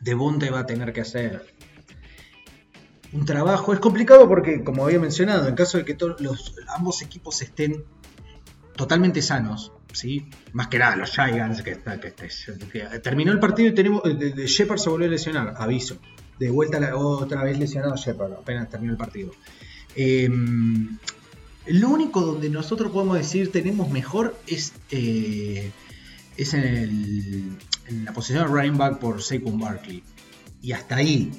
de 0.00 0.14
Bunta 0.14 0.50
va 0.50 0.60
a 0.60 0.66
tener 0.66 0.92
que 0.92 1.02
hacer 1.02 1.46
un 3.12 3.24
trabajo. 3.24 3.72
Es 3.72 3.80
complicado 3.80 4.28
porque, 4.28 4.64
como 4.64 4.84
había 4.84 5.00
mencionado, 5.00 5.48
en 5.48 5.54
caso 5.54 5.78
de 5.78 5.84
que 5.84 5.96
los, 6.18 6.54
ambos 6.68 7.02
equipos 7.02 7.42
estén 7.42 7.84
totalmente 8.78 9.20
sanos, 9.20 9.72
¿sí? 9.92 10.30
más 10.52 10.68
que 10.68 10.78
nada 10.78 10.94
los 10.94 11.10
Giants, 11.10 11.62
que, 11.62 11.74
terminó 13.02 13.32
el 13.32 13.40
partido 13.40 13.70
y 13.70 13.74
tenemos. 13.74 14.02
De, 14.04 14.46
Shepard 14.46 14.78
se 14.78 14.88
volvió 14.88 15.08
a 15.08 15.10
lesionar, 15.10 15.54
aviso. 15.58 15.98
De 16.38 16.48
vuelta 16.48 16.96
otra 16.96 17.42
vez 17.42 17.58
lesionado 17.58 17.96
Shepard, 17.96 18.34
apenas 18.34 18.70
terminó 18.70 18.92
el 18.92 18.96
partido. 18.96 19.32
Em, 19.96 20.96
lo 21.66 21.88
único 21.88 22.20
donde 22.20 22.48
nosotros 22.48 22.92
podemos 22.92 23.18
decir 23.18 23.50
tenemos 23.50 23.90
mejor 23.90 24.38
es, 24.46 24.72
eh, 24.92 25.72
es 26.36 26.54
en, 26.54 27.58
la 28.04 28.12
posición 28.12 28.46
de 28.46 28.54
running 28.54 28.78
back 28.78 29.00
por 29.00 29.20
Saquon 29.20 29.58
Barkley. 29.58 30.04
Y 30.62 30.70
hasta 30.70 30.96
ahí. 30.96 31.32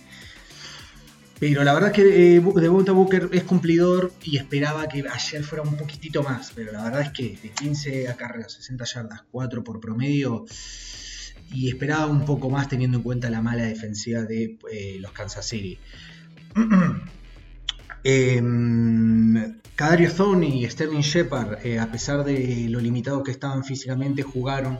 Pero 1.40 1.64
la 1.64 1.74
verdad 1.74 1.92
es 1.92 1.96
que 1.96 2.36
eh, 2.36 2.42
Devonta 2.56 2.92
Booker 2.92 3.30
es 3.32 3.44
cumplidor 3.44 4.12
y 4.24 4.38
esperaba 4.38 4.88
que 4.88 5.06
ayer 5.10 5.44
fuera 5.44 5.64
un 5.64 5.78
poquitito 5.78 6.22
más. 6.24 6.52
Pero 6.54 6.72
la 6.72 6.84
verdad 6.84 7.02
es 7.02 7.10
que 7.12 7.38
de 7.42 7.50
15 7.50 8.10
a 8.10 8.16
carrera, 8.16 8.50
60 8.50 8.84
yardas, 8.86 9.24
4 9.32 9.64
por 9.64 9.80
promedio. 9.80 10.46
Y 11.52 11.70
esperaba 11.70 12.06
un 12.08 12.26
poco 12.26 12.50
más 12.50 12.68
teniendo 12.70 12.98
en 12.98 13.04
cuenta 13.04 13.30
la 13.30 13.42
mala 13.42 13.64
defensiva 13.64 14.22
de 14.24 14.58
eh, 14.72 14.98
los 15.00 15.12
Kansas 15.14 15.46
City. 15.48 15.80
eh, 18.04 18.42
Cadario 19.80 20.12
Zone 20.12 20.46
y 20.46 20.70
Sterling 20.70 21.00
Shepard, 21.00 21.66
eh, 21.66 21.80
a 21.80 21.90
pesar 21.90 22.26
de 22.26 22.68
lo 22.70 22.82
limitados 22.82 23.24
que 23.24 23.32
estaban 23.32 23.64
físicamente, 23.64 24.24
jugaron. 24.24 24.78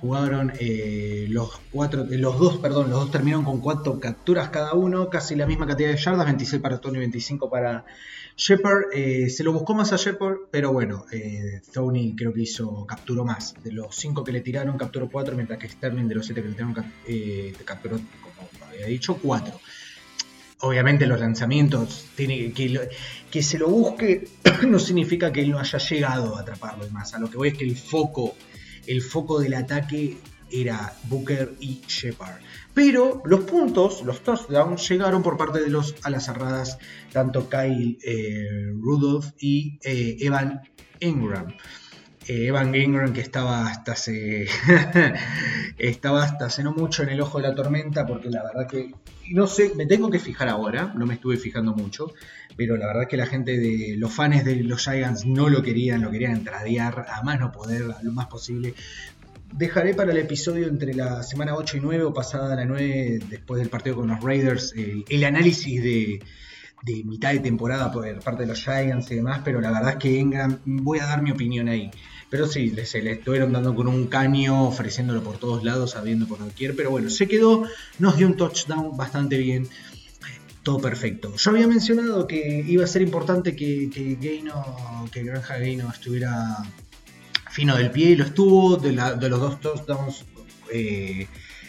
Jugaron 0.00 0.52
eh, 0.58 1.26
los 1.28 1.60
cuatro, 1.70 2.04
eh, 2.04 2.16
los 2.16 2.38
dos, 2.38 2.56
perdón, 2.56 2.90
los 2.90 3.00
dos 3.00 3.10
terminaron 3.10 3.44
con 3.44 3.60
cuatro 3.60 4.00
capturas 4.00 4.48
cada 4.48 4.74
uno, 4.74 5.10
casi 5.10 5.34
la 5.34 5.46
misma 5.46 5.66
cantidad 5.66 5.90
de 5.90 5.96
yardas, 5.96 6.26
26 6.26 6.62
para 6.62 6.78
Tony 6.78 6.96
y 6.96 7.00
25 7.00 7.50
para 7.50 7.84
Shepard. 8.36 8.92
se 9.28 9.44
lo 9.44 9.52
buscó 9.52 9.74
más 9.74 9.92
a 9.92 9.96
Shepard, 9.96 10.36
pero 10.50 10.72
bueno, 10.72 11.04
Tony 11.72 12.14
creo 12.16 12.32
que 12.32 12.42
hizo, 12.42 12.86
capturó 12.86 13.24
más. 13.24 13.54
De 13.62 13.72
los 13.72 13.94
cinco 13.94 14.24
que 14.24 14.32
le 14.32 14.40
tiraron, 14.40 14.78
capturó 14.78 15.10
cuatro, 15.10 15.36
mientras 15.36 15.58
que 15.58 15.68
Sterling 15.68 16.08
de 16.08 16.14
los 16.14 16.24
siete 16.24 16.42
que 16.42 16.48
le 16.48 16.54
tiraron, 16.54 16.74
capturó, 17.64 17.96
como 17.96 18.66
había 18.66 18.86
dicho, 18.86 19.18
cuatro 19.22 19.60
obviamente 20.60 21.06
los 21.06 21.20
lanzamientos, 21.20 22.06
tiene 22.14 22.52
que, 22.52 22.88
que 23.30 23.42
se 23.42 23.58
lo 23.58 23.68
busque 23.68 24.28
no 24.68 24.78
significa 24.78 25.32
que 25.32 25.42
él 25.42 25.50
no 25.50 25.58
haya 25.58 25.78
llegado 25.78 26.36
a 26.36 26.40
atraparlo 26.40 26.86
y 26.86 26.90
más. 26.90 27.14
A 27.14 27.18
lo 27.18 27.30
que 27.30 27.36
voy 27.36 27.48
es 27.48 27.58
que 27.58 27.64
el 27.64 27.76
foco, 27.76 28.34
el 28.90 29.02
foco 29.02 29.38
del 29.38 29.54
ataque 29.54 30.18
era 30.50 30.92
Booker 31.04 31.54
y 31.60 31.80
Shepard. 31.86 32.40
Pero 32.74 33.22
los 33.24 33.44
puntos, 33.44 34.02
los 34.02 34.20
touchdowns, 34.22 34.88
llegaron 34.88 35.22
por 35.22 35.36
parte 35.36 35.60
de 35.60 35.70
los 35.70 35.94
alas 36.02 36.24
cerradas, 36.24 36.76
tanto 37.12 37.48
Kyle 37.48 37.98
eh, 38.02 38.72
Rudolph 38.80 39.26
y 39.38 39.78
eh, 39.84 40.16
Evan 40.18 40.62
Ingram. 40.98 41.54
Eh, 42.30 42.46
Evan 42.46 42.72
Ingram 42.72 43.12
que 43.12 43.22
estaba 43.22 43.66
hasta 43.66 43.90
hace 43.90 44.46
estaba 45.78 46.22
hasta 46.22 46.44
hace 46.44 46.62
no 46.62 46.70
mucho 46.70 47.02
en 47.02 47.08
el 47.08 47.20
ojo 47.20 47.38
de 47.40 47.48
la 47.48 47.56
tormenta 47.56 48.06
porque 48.06 48.30
la 48.30 48.44
verdad 48.44 48.68
que 48.68 48.94
no 49.32 49.48
sé, 49.48 49.72
me 49.74 49.84
tengo 49.84 50.10
que 50.10 50.20
fijar 50.20 50.48
ahora, 50.48 50.92
no 50.96 51.06
me 51.06 51.14
estuve 51.14 51.36
fijando 51.38 51.74
mucho, 51.74 52.12
pero 52.56 52.76
la 52.76 52.86
verdad 52.86 53.08
que 53.08 53.16
la 53.16 53.26
gente 53.26 53.58
de 53.58 53.96
los 53.96 54.12
fans 54.14 54.44
de 54.44 54.62
los 54.62 54.80
Giants 54.80 55.26
no 55.26 55.48
lo 55.48 55.60
querían, 55.60 56.02
lo 56.02 56.10
querían 56.12 56.32
entradear 56.32 57.06
a 57.08 57.20
más 57.22 57.40
no 57.40 57.50
poder, 57.50 57.82
lo 58.00 58.12
más 58.12 58.26
posible. 58.26 58.74
Dejaré 59.52 59.94
para 59.94 60.12
el 60.12 60.18
episodio 60.18 60.68
entre 60.68 60.94
la 60.94 61.24
semana 61.24 61.56
8 61.56 61.78
y 61.78 61.80
9 61.80 62.04
o 62.04 62.14
pasada 62.14 62.54
la 62.54 62.64
9, 62.64 63.20
después 63.28 63.60
del 63.60 63.70
partido 63.70 63.96
con 63.96 64.08
los 64.08 64.20
Raiders, 64.20 64.72
el 64.76 65.24
análisis 65.24 65.82
de, 65.82 66.20
de 66.82 67.04
mitad 67.04 67.32
de 67.32 67.40
temporada 67.40 67.92
por 67.92 68.20
parte 68.20 68.42
de 68.42 68.48
los 68.48 68.62
Giants 68.62 69.10
y 69.10 69.16
demás, 69.16 69.42
pero 69.44 69.60
la 69.60 69.70
verdad 69.70 69.90
es 69.90 69.96
que 69.96 70.10
Ingram, 70.12 70.58
voy 70.64 70.98
a 71.00 71.06
dar 71.06 71.22
mi 71.22 71.30
opinión 71.30 71.68
ahí. 71.68 71.90
Pero 72.30 72.46
sí, 72.46 72.72
se 72.84 73.02
le 73.02 73.12
estuvieron 73.12 73.52
dando 73.52 73.74
con 73.74 73.88
un 73.88 74.06
caño, 74.06 74.68
ofreciéndolo 74.68 75.22
por 75.22 75.38
todos 75.38 75.64
lados, 75.64 75.92
sabiendo 75.92 76.26
por 76.26 76.38
cualquier. 76.38 76.76
Pero 76.76 76.90
bueno, 76.90 77.10
se 77.10 77.26
quedó, 77.26 77.64
nos 77.98 78.16
dio 78.16 78.28
un 78.28 78.36
touchdown 78.36 78.96
bastante 78.96 79.36
bien. 79.36 79.68
Todo 80.62 80.78
perfecto. 80.78 81.34
Yo 81.36 81.50
había 81.50 81.66
mencionado 81.66 82.26
que 82.26 82.64
iba 82.66 82.84
a 82.84 82.86
ser 82.86 83.02
importante 83.02 83.56
que, 83.56 83.90
que 83.90 84.16
Gaino, 84.20 85.08
que 85.10 85.24
Granja 85.24 85.58
Gaino 85.58 85.90
estuviera 85.90 86.58
fino 87.50 87.76
del 87.76 87.90
pie 87.90 88.10
y 88.10 88.16
lo 88.16 88.24
estuvo. 88.24 88.76
De, 88.76 88.90
de 88.92 89.28
los 89.28 89.40
dos 89.40 89.60
touchdowns 89.60 90.24
eh, 90.72 91.26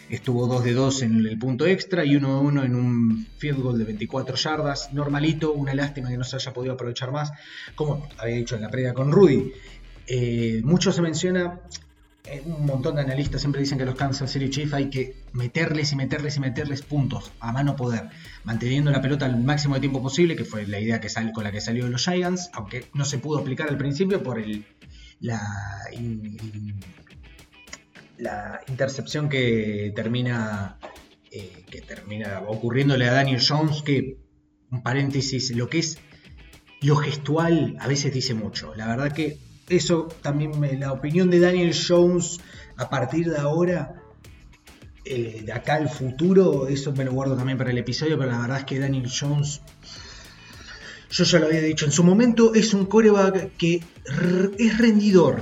estuvo 0.08 0.46
2 0.46 0.62
de 0.62 0.72
2 0.74 1.02
en 1.02 1.26
el 1.26 1.38
punto 1.38 1.66
extra 1.66 2.04
y 2.04 2.16
1 2.16 2.28
de 2.28 2.46
1 2.46 2.64
en 2.64 2.74
un 2.76 3.26
field 3.38 3.60
goal 3.60 3.78
de 3.78 3.84
24 3.84 4.36
yardas. 4.36 4.92
Normalito, 4.92 5.52
una 5.52 5.74
lástima 5.74 6.10
que 6.10 6.18
no 6.18 6.24
se 6.24 6.36
haya 6.36 6.52
podido 6.52 6.74
aprovechar 6.74 7.10
más, 7.10 7.32
como 7.74 8.08
había 8.18 8.36
dicho 8.36 8.54
en 8.54 8.62
la 8.62 8.68
previa 8.68 8.94
con 8.94 9.10
Rudy. 9.10 9.52
Eh, 10.14 10.60
mucho 10.62 10.92
se 10.92 11.00
menciona, 11.00 11.58
eh, 12.26 12.42
un 12.44 12.66
montón 12.66 12.96
de 12.96 13.00
analistas 13.00 13.40
siempre 13.40 13.62
dicen 13.62 13.78
que 13.78 13.86
los 13.86 13.94
Kansas 13.94 14.30
City 14.30 14.50
Chiefs 14.50 14.74
hay 14.74 14.90
que 14.90 15.16
meterles 15.32 15.90
y 15.92 15.96
meterles 15.96 16.36
y 16.36 16.40
meterles 16.40 16.82
puntos 16.82 17.32
a 17.40 17.50
mano 17.50 17.76
poder, 17.76 18.10
manteniendo 18.44 18.90
la 18.90 19.00
pelota 19.00 19.24
al 19.24 19.42
máximo 19.42 19.74
de 19.74 19.80
tiempo 19.80 20.02
posible, 20.02 20.36
que 20.36 20.44
fue 20.44 20.66
la 20.66 20.78
idea 20.78 21.00
que 21.00 21.08
sal, 21.08 21.32
con 21.32 21.44
la 21.44 21.50
que 21.50 21.62
salió 21.62 21.88
los 21.88 22.04
Giants, 22.04 22.50
aunque 22.52 22.84
no 22.92 23.06
se 23.06 23.16
pudo 23.16 23.38
aplicar 23.38 23.70
al 23.70 23.78
principio 23.78 24.22
por 24.22 24.38
el, 24.38 24.66
la, 25.20 25.40
intercepción 28.68 29.30
que 29.30 29.94
termina, 29.96 30.76
eh, 31.30 31.64
que 31.70 31.80
termina 31.80 32.42
ocurriéndole 32.48 33.08
a 33.08 33.14
Daniel 33.14 33.40
Jones, 33.40 33.80
que, 33.80 34.18
un 34.70 34.82
paréntesis, 34.82 35.56
lo 35.56 35.70
que 35.70 35.78
es 35.78 35.96
lo 36.82 36.96
gestual 36.96 37.78
a 37.80 37.88
veces 37.88 38.12
dice 38.12 38.34
mucho. 38.34 38.74
La 38.74 38.86
verdad 38.86 39.10
que 39.12 39.38
eso 39.72 40.08
también, 40.22 40.52
la 40.78 40.92
opinión 40.92 41.30
de 41.30 41.40
Daniel 41.40 41.74
Jones 41.74 42.40
a 42.76 42.88
partir 42.88 43.30
de 43.30 43.38
ahora, 43.38 44.02
eh, 45.04 45.42
de 45.44 45.52
acá 45.52 45.74
al 45.74 45.88
futuro, 45.88 46.68
eso 46.68 46.92
me 46.92 47.04
lo 47.04 47.12
guardo 47.12 47.36
también 47.36 47.58
para 47.58 47.70
el 47.70 47.78
episodio, 47.78 48.18
pero 48.18 48.30
la 48.30 48.40
verdad 48.40 48.58
es 48.58 48.64
que 48.64 48.78
Daniel 48.78 49.10
Jones, 49.10 49.60
yo 51.10 51.24
ya 51.24 51.38
lo 51.38 51.46
había 51.46 51.60
dicho, 51.60 51.84
en 51.84 51.92
su 51.92 52.04
momento 52.04 52.54
es 52.54 52.72
un 52.72 52.86
coreback 52.86 53.56
que 53.56 53.82
es 54.58 54.78
rendidor, 54.78 55.40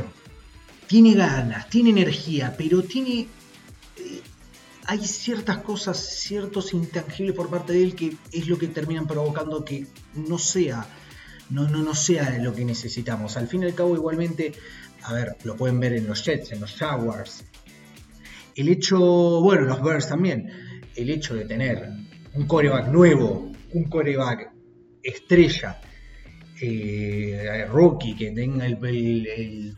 tiene 0.86 1.14
ganas, 1.14 1.68
tiene 1.68 1.90
energía, 1.90 2.54
pero 2.56 2.82
tiene... 2.82 3.28
Eh, 3.96 4.22
hay 4.86 5.06
ciertas 5.06 5.58
cosas, 5.58 5.98
ciertos 5.98 6.72
intangibles 6.72 7.36
por 7.36 7.48
parte 7.48 7.74
de 7.74 7.82
él 7.84 7.94
que 7.94 8.16
es 8.32 8.48
lo 8.48 8.58
que 8.58 8.66
terminan 8.66 9.06
provocando 9.06 9.64
que 9.64 9.86
no 10.14 10.36
sea 10.36 10.84
no, 11.50 11.68
no, 11.68 11.82
no 11.82 11.94
sea 11.94 12.38
lo 12.38 12.54
que 12.54 12.64
necesitamos. 12.64 13.36
Al 13.36 13.48
fin 13.48 13.62
y 13.62 13.66
al 13.66 13.74
cabo, 13.74 13.94
igualmente, 13.94 14.52
a 15.02 15.12
ver, 15.12 15.36
lo 15.44 15.56
pueden 15.56 15.80
ver 15.80 15.94
en 15.94 16.06
los 16.06 16.24
Jets, 16.24 16.52
en 16.52 16.60
los 16.60 16.72
Jaguars. 16.72 17.44
El 18.54 18.68
hecho, 18.68 18.98
bueno, 19.40 19.62
los 19.62 19.82
Bears 19.82 20.08
también, 20.08 20.50
el 20.94 21.10
hecho 21.10 21.34
de 21.34 21.44
tener 21.44 21.88
un 22.34 22.46
coreback 22.46 22.88
nuevo, 22.88 23.52
un 23.72 23.84
coreback 23.84 24.52
estrella, 25.02 25.80
eh, 26.60 27.66
rookie, 27.70 28.14
que 28.16 28.30
tenga 28.32 28.66
el 28.66 28.78
el 28.84 29.76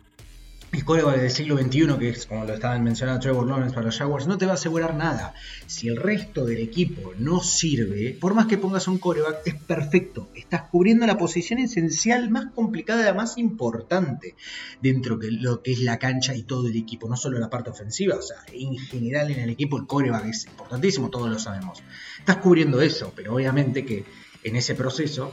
coreback 0.80 1.20
del 1.20 1.30
siglo 1.30 1.58
XXI, 1.58 1.98
que 1.98 2.08
es 2.08 2.26
como 2.26 2.44
lo 2.44 2.54
estaban 2.54 2.82
mencionando 2.82 3.20
Trevor 3.20 3.46
Lawrence 3.46 3.74
para 3.74 3.86
los 3.86 3.98
Jaguars, 3.98 4.26
no 4.26 4.38
te 4.38 4.46
va 4.46 4.52
a 4.52 4.54
asegurar 4.54 4.94
nada. 4.94 5.34
Si 5.66 5.88
el 5.88 5.96
resto 5.96 6.46
del 6.46 6.58
equipo 6.58 7.12
no 7.18 7.40
sirve, 7.40 8.16
por 8.18 8.34
más 8.34 8.46
que 8.46 8.58
pongas 8.58 8.88
un 8.88 8.98
coreback, 8.98 9.46
es 9.46 9.54
perfecto. 9.54 10.30
Estás 10.34 10.62
cubriendo 10.62 11.06
la 11.06 11.18
posición 11.18 11.58
esencial 11.58 12.30
más 12.30 12.46
complicada, 12.54 13.04
la 13.04 13.14
más 13.14 13.36
importante 13.38 14.34
dentro 14.80 15.18
de 15.18 15.30
lo 15.30 15.62
que 15.62 15.72
es 15.72 15.80
la 15.80 15.98
cancha 15.98 16.34
y 16.34 16.42
todo 16.42 16.68
el 16.68 16.76
equipo, 16.76 17.08
no 17.08 17.16
solo 17.16 17.38
la 17.38 17.50
parte 17.50 17.70
ofensiva, 17.70 18.16
o 18.16 18.22
sea, 18.22 18.38
en 18.52 18.78
general 18.78 19.30
en 19.30 19.40
el 19.40 19.50
equipo 19.50 19.76
el 19.76 19.86
coreback 19.86 20.26
es 20.26 20.46
importantísimo, 20.46 21.10
todos 21.10 21.28
lo 21.28 21.38
sabemos. 21.38 21.82
Estás 22.18 22.38
cubriendo 22.38 22.80
eso, 22.80 23.12
pero 23.14 23.34
obviamente 23.34 23.84
que 23.84 24.04
en 24.42 24.56
ese 24.56 24.74
proceso 24.74 25.32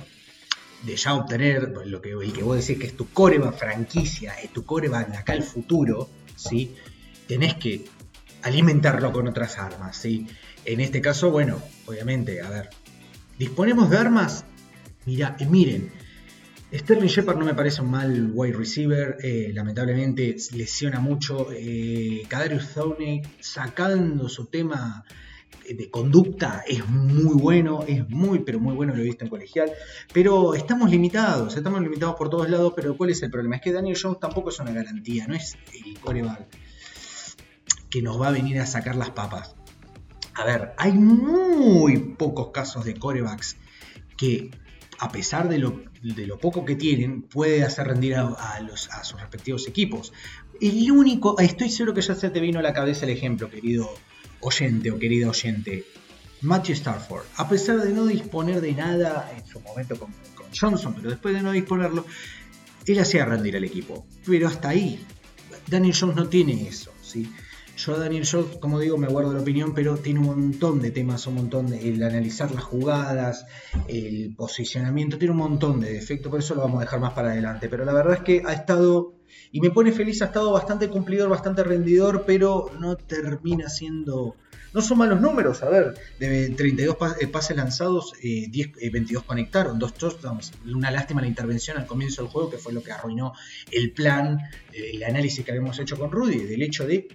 de 0.84 0.96
ya 0.96 1.14
obtener 1.14 1.74
lo 1.86 2.02
que, 2.02 2.12
el 2.12 2.34
que 2.34 2.44
vos 2.44 2.56
decís 2.58 2.80
que 2.80 2.88
es 2.88 2.96
tu 2.96 3.10
coreba 3.10 3.52
franquicia, 3.52 4.34
es 4.34 4.52
tu 4.54 4.64
coreba 4.64 5.04
de 5.04 5.18
acá 5.18 5.34
al 5.34 5.44
futuro, 5.44 6.10
¿sí? 6.36 6.76
tenés 7.28 7.56
que 7.56 7.86
alimentarlo 8.42 9.12
con 9.12 9.28
otras 9.28 9.58
armas. 9.58 9.98
¿sí? 9.98 10.28
En 10.66 10.80
este 10.80 11.02
caso, 11.02 11.32
bueno, 11.32 11.62
obviamente, 11.86 12.42
a 12.42 12.50
ver, 12.50 12.70
disponemos 13.38 13.90
de 13.90 13.98
armas. 13.98 14.46
Mira, 15.06 15.36
miren, 15.50 15.92
Sterling 16.72 17.08
Shepard 17.08 17.38
no 17.38 17.46
me 17.46 17.56
parece 17.56 17.82
un 17.82 17.90
mal 17.90 18.32
wide 18.34 18.56
receiver, 18.56 19.18
eh, 19.24 19.52
lamentablemente 19.54 20.36
lesiona 20.54 21.00
mucho. 21.00 21.48
Eh, 21.52 22.24
Kadarius 22.28 22.70
sacando 23.40 24.30
su 24.30 24.46
tema 24.46 25.04
de 25.68 25.90
conducta 25.90 26.64
es 26.68 26.88
muy 26.88 27.36
bueno, 27.36 27.84
es 27.88 28.08
muy, 28.10 28.40
pero 28.40 28.60
muy 28.60 28.74
bueno, 28.74 28.96
lo 28.96 29.02
he 29.02 29.06
visto 29.06 29.24
en 29.24 29.30
colegial, 29.30 29.72
pero 30.14 30.56
estamos 30.56 30.90
limitados, 30.90 31.56
estamos 31.56 31.82
limitados 31.82 32.16
por 32.16 32.30
todos 32.30 32.50
lados, 32.50 32.74
pero 32.76 32.98
¿cuál 32.98 33.12
es 33.12 33.22
el 33.22 33.30
problema? 33.30 33.58
Es 33.58 33.62
que 33.62 33.72
Daniel 33.72 33.98
Jones 34.02 34.20
tampoco 34.20 34.50
es 34.50 34.60
una 34.60 34.72
garantía, 34.72 35.28
no 35.28 35.36
es 35.36 35.58
el 35.86 36.00
coreback 36.00 36.48
que 37.90 38.02
nos 38.02 38.20
va 38.20 38.30
a 38.30 38.32
venir 38.32 38.60
a 38.60 38.66
sacar 38.66 38.96
las 38.96 39.12
papas. 39.12 39.56
A 40.36 40.46
ver, 40.46 40.74
hay 40.78 40.94
muy 40.94 41.98
pocos 42.18 42.52
casos 42.52 42.86
de 42.86 42.96
corebacks 42.96 43.58
que 44.16 44.52
a 45.00 45.12
pesar 45.12 45.50
de 45.50 45.60
lo, 45.60 45.82
de 46.02 46.28
lo, 46.28 46.38
poco 46.38 46.66
que 46.66 46.76
tienen, 46.76 47.22
puede 47.22 47.64
hacer 47.64 47.88
rendir 47.88 48.16
a, 48.16 48.60
los, 48.62 48.90
a 48.90 49.04
sus 49.04 49.20
respectivos 49.20 49.68
equipos. 49.68 50.14
El 50.60 50.92
único, 50.92 51.40
estoy 51.40 51.70
seguro 51.70 51.94
que 51.94 52.02
ya 52.02 52.16
se 52.16 52.30
te 52.30 52.40
vino 52.42 52.60
a 52.60 52.62
la 52.62 52.74
cabeza 52.74 53.06
el 53.06 53.12
ejemplo, 53.12 53.50
querido 53.50 53.90
oyente 54.42 54.92
o 54.92 55.00
querido 55.00 55.30
oyente. 55.30 55.86
Matthew 56.42 56.76
Starford, 56.76 57.26
a 57.36 57.50
pesar 57.50 57.82
de 57.82 57.92
no 57.92 58.06
disponer 58.06 58.62
de 58.62 58.74
nada 58.74 59.30
en 59.36 59.46
su 59.46 59.60
momento 59.60 60.00
con, 60.00 60.14
con 60.36 60.48
Johnson, 60.58 60.94
pero 60.96 61.10
después 61.10 61.36
de 61.36 61.42
no 61.42 61.52
disponerlo, 61.52 62.06
él 62.86 63.00
hacía 63.00 63.26
rendir 63.26 63.58
al 63.58 63.66
equipo. 63.66 64.06
Pero 64.26 64.48
hasta 64.48 64.70
ahí, 64.70 65.04
Daniel 65.68 65.96
Jones 66.00 66.16
no 66.16 66.28
tiene 66.28 66.68
eso. 66.68 66.92
¿sí? 67.02 67.30
Yo 67.80 67.96
a 67.96 68.00
Daniel 68.00 68.28
Jones, 68.30 68.58
como 68.58 68.78
digo, 68.78 68.98
me 68.98 69.08
guardo 69.08 69.34
la 69.34 69.40
opinión, 69.40 69.74
pero 69.74 69.96
tiene 69.96 70.20
un 70.20 70.26
montón 70.26 70.82
de 70.82 70.92
temas, 70.92 71.26
un 71.28 71.36
montón 71.36 71.68
de 71.68 71.88
el 71.88 72.04
analizar 72.04 72.52
las 72.52 72.64
jugadas, 72.64 73.46
el 73.88 74.36
posicionamiento, 74.36 75.18
tiene 75.18 75.32
un 75.32 75.38
montón 75.38 75.80
de 75.80 75.94
defectos, 75.94 76.30
por 76.30 76.42
eso 76.42 76.56
lo 76.56 76.62
vamos 76.62 76.80
a 76.80 76.86
dejar 76.86 77.00
más 77.00 77.14
para 77.14 77.32
adelante. 77.32 77.70
Pero 77.70 77.86
la 77.86 77.94
verdad 77.94 78.16
es 78.16 78.24
que 78.24 78.42
ha 78.46 78.52
estado, 78.52 79.14
y 79.52 79.62
me 79.62 79.72
pone 79.72 79.92
feliz, 79.92 80.22
ha 80.22 80.26
estado 80.26 80.52
bastante 80.52 80.90
cumplidor, 80.90 81.30
bastante 81.30 81.64
rendidor, 81.64 82.24
pero 82.26 82.72
no 82.80 82.96
termina 82.96 83.70
siendo 83.70 84.36
no 84.74 84.82
son 84.82 85.00
malos 85.00 85.20
números, 85.20 85.64
a 85.64 85.70
ver, 85.70 85.96
de 86.20 86.50
32 86.50 86.96
eh, 87.20 87.28
pases 87.28 87.58
lanzados, 87.58 88.14
10, 88.22 88.52
eh, 88.80 88.90
22 88.92 89.24
eh, 89.24 89.26
conectaron, 89.26 89.80
dos 89.80 89.94
touchdowns. 89.96 90.52
Una 90.66 90.92
lástima 90.92 91.22
la 91.22 91.28
intervención 91.28 91.78
al 91.78 91.88
comienzo 91.88 92.22
del 92.22 92.32
juego, 92.32 92.52
que 92.52 92.58
fue 92.58 92.74
lo 92.74 92.84
que 92.84 92.92
arruinó 92.92 93.34
el 93.72 93.92
plan, 93.92 94.40
el 94.72 95.04
análisis 95.04 95.44
que 95.44 95.52
habíamos 95.52 95.80
hecho 95.80 95.98
con 95.98 96.12
Rudy, 96.12 96.46
del 96.46 96.62
hecho 96.62 96.86
de 96.86 97.08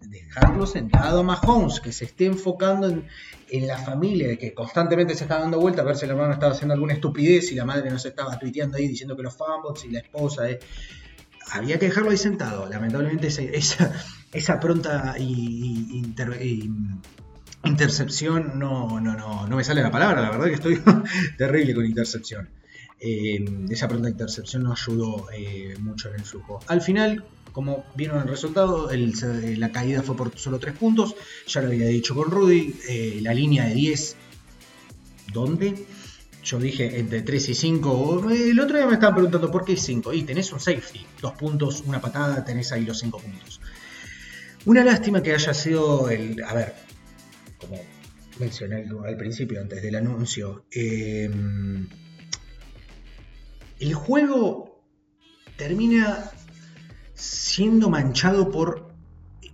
dejarlo 0.00 0.66
sentado 0.66 1.20
a 1.20 1.22
Mahomes, 1.22 1.80
que 1.80 1.92
se 1.92 2.06
esté 2.06 2.26
enfocando 2.26 2.88
en, 2.88 3.66
la 3.66 3.78
familia, 3.78 4.36
que 4.36 4.52
constantemente 4.52 5.14
se 5.14 5.24
está 5.24 5.38
dando 5.38 5.60
vuelta 5.60 5.82
a 5.82 5.84
ver 5.84 5.96
si 5.96 6.04
el 6.04 6.10
hermano 6.10 6.32
estaba 6.32 6.52
haciendo 6.52 6.74
alguna 6.74 6.94
estupidez 6.94 7.52
y 7.52 7.54
la 7.54 7.64
madre 7.64 7.90
no 7.90 7.98
se 7.98 8.08
estaba 8.08 8.36
tuiteando 8.38 8.76
ahí 8.76 8.88
diciendo 8.88 9.16
que 9.16 9.22
los 9.22 9.36
fumbles 9.36 9.84
y 9.84 9.90
la 9.90 10.00
esposa. 10.00 10.48
Había 11.50 11.78
que 11.78 11.86
dejarlo 11.86 12.10
ahí 12.10 12.16
sentado. 12.16 12.68
Lamentablemente 12.68 13.28
esa, 13.28 13.92
esa 14.32 14.60
pronta 14.60 15.16
intercepción, 17.64 18.58
no, 18.58 19.00
no, 19.00 19.16
no, 19.16 19.46
no 19.46 19.56
me 19.56 19.64
sale 19.64 19.82
la 19.82 19.90
palabra, 19.90 20.20
la 20.20 20.30
verdad 20.30 20.46
que 20.46 20.54
estoy 20.54 20.82
terrible 21.38 21.74
con 21.74 21.84
intercepción. 21.84 22.48
Eh, 22.98 23.44
esa 23.68 23.88
pronta 23.88 24.08
intercepción 24.08 24.62
no 24.62 24.72
ayudó 24.72 25.26
eh, 25.32 25.76
mucho 25.80 26.08
en 26.08 26.14
el 26.16 26.22
flujo. 26.22 26.60
Al 26.66 26.80
final, 26.80 27.24
como 27.52 27.84
vieron 27.94 28.22
el 28.22 28.28
resultado, 28.28 28.90
la 28.92 29.72
caída 29.72 30.02
fue 30.02 30.16
por 30.16 30.36
solo 30.38 30.58
3 30.58 30.76
puntos, 30.76 31.14
ya 31.46 31.60
lo 31.60 31.68
había 31.68 31.86
dicho 31.88 32.14
con 32.14 32.30
Rudy, 32.30 32.74
eh, 32.88 33.18
la 33.22 33.34
línea 33.34 33.66
de 33.66 33.74
10, 33.74 34.16
¿dónde? 35.32 35.86
Yo 36.46 36.60
dije 36.60 37.00
entre 37.00 37.22
3 37.22 37.48
y 37.48 37.54
5. 37.56 38.30
El 38.30 38.60
otro 38.60 38.76
día 38.76 38.86
me 38.86 38.94
estaban 38.94 39.16
preguntando 39.16 39.50
por 39.50 39.64
qué 39.64 39.76
5. 39.76 40.12
Y 40.12 40.22
tenés 40.22 40.52
un 40.52 40.60
safety, 40.60 41.04
dos 41.20 41.32
puntos, 41.32 41.82
una 41.84 42.00
patada, 42.00 42.44
tenés 42.44 42.70
ahí 42.70 42.84
los 42.84 43.00
5 43.00 43.18
puntos. 43.18 43.60
Una 44.64 44.84
lástima 44.84 45.24
que 45.24 45.34
haya 45.34 45.52
sido 45.52 46.08
el. 46.08 46.40
A 46.44 46.54
ver, 46.54 46.74
como 47.58 47.80
mencioné 48.38 48.86
al 49.04 49.16
principio, 49.16 49.60
antes 49.60 49.82
del 49.82 49.96
anuncio. 49.96 50.66
Em, 50.70 51.88
el 53.80 53.94
juego 53.94 54.80
termina 55.56 56.30
siendo 57.14 57.90
manchado 57.90 58.52
por 58.52 58.94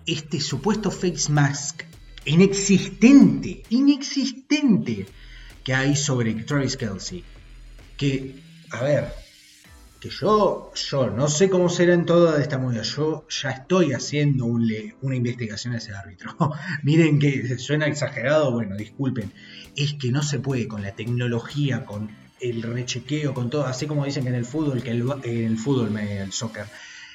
este 0.05 0.41
supuesto 0.41 0.91
face 0.91 1.33
mask 1.33 1.85
inexistente, 2.27 3.63
inexistente 3.71 5.07
que 5.65 5.75
hay 5.75 5.97
sobre 5.97 6.35
Travis 6.35 6.77
Kelsey. 6.77 7.25
Que, 7.97 8.35
a 8.71 8.83
ver, 8.83 9.13
que 10.01 10.11
yo, 10.11 10.73
yo 10.75 11.11
no 11.11 11.29
sé 11.29 11.49
cómo 11.49 11.69
será 11.69 11.95
en 11.95 12.05
toda 12.05 12.41
esta 12.41 12.59
movida. 12.59 12.83
Yo 12.83 13.25
ya 13.29 13.51
estoy 13.51 13.93
haciendo 13.93 14.47
una 14.47 15.17
investigación 15.17 15.75
a 15.75 15.79
ese 15.79 15.95
árbitro. 15.95 16.35
Miren 16.83 17.19
que 17.21 17.57
suena 17.59 17.87
exagerado, 17.87 18.51
bueno, 18.51 18.77
disculpen. 18.77 19.33
Es 19.77 19.95
que 19.95 20.11
no 20.11 20.23
se 20.23 20.41
puede 20.41 20.67
con 20.67 20.83
la 20.83 20.93
tecnología, 20.93 21.85
con 21.85 22.11
el 22.41 22.63
rechequeo, 22.63 23.33
con 23.33 23.49
todo, 23.49 23.65
así 23.67 23.87
como 23.87 24.05
dicen 24.05 24.25
que 24.25 24.31
en 24.31 24.35
el 24.35 24.45
fútbol, 24.45 24.83
que 24.83 24.91
el, 24.91 25.05
en 25.23 25.45
el 25.45 25.57
fútbol, 25.57 25.97
el 25.97 26.33
soccer, 26.33 26.67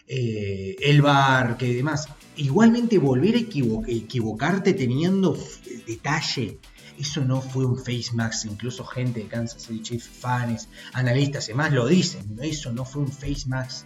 eh, 0.08 0.78
el 0.80 1.02
bar, 1.02 1.58
que 1.58 1.74
demás. 1.74 2.08
Igualmente 2.38 2.98
volver 3.00 3.36
a 3.36 3.40
equivocarte 3.40 4.74
teniendo 4.74 5.38
detalle 5.86 6.60
eso 7.00 7.24
no 7.24 7.42
fue 7.42 7.66
un 7.66 7.78
face 7.78 8.12
mask, 8.14 8.46
incluso 8.46 8.84
gente 8.86 9.20
de 9.22 9.28
Kansas 9.28 9.64
City 9.64 9.82
Chiefs, 9.82 10.08
fans, 10.08 10.70
analistas 10.94 11.48
y 11.48 11.52
demás 11.52 11.72
lo 11.72 11.88
dicen. 11.88 12.38
Eso 12.42 12.72
no 12.72 12.86
fue 12.86 13.04
un 13.04 13.12
face 13.12 13.48
mask 13.48 13.86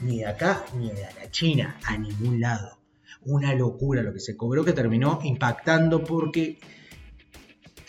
ni 0.00 0.18
de 0.18 0.26
acá 0.26 0.64
ni 0.76 0.88
de 0.88 1.02
la 1.02 1.30
China, 1.30 1.78
a 1.84 1.96
ningún 1.96 2.40
lado. 2.40 2.78
Una 3.24 3.54
locura 3.54 4.02
lo 4.02 4.12
que 4.12 4.20
se 4.20 4.36
cobró 4.36 4.64
que 4.64 4.72
terminó 4.72 5.20
impactando 5.22 6.04
porque 6.04 6.58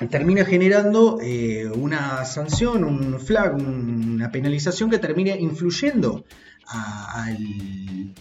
termina 0.09 0.45
generando 0.45 1.19
eh, 1.21 1.67
una 1.67 2.23
sanción, 2.25 2.83
un 2.83 3.19
flag, 3.19 3.55
una 3.55 4.31
penalización 4.31 4.89
que 4.89 4.97
termina 4.97 5.35
influyendo 5.35 6.25
al, 6.67 8.13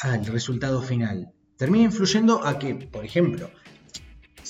al 0.00 0.26
resultado 0.26 0.82
final. 0.82 1.32
Termina 1.56 1.84
influyendo 1.84 2.46
a 2.46 2.58
que, 2.58 2.74
por 2.74 3.04
ejemplo, 3.04 3.50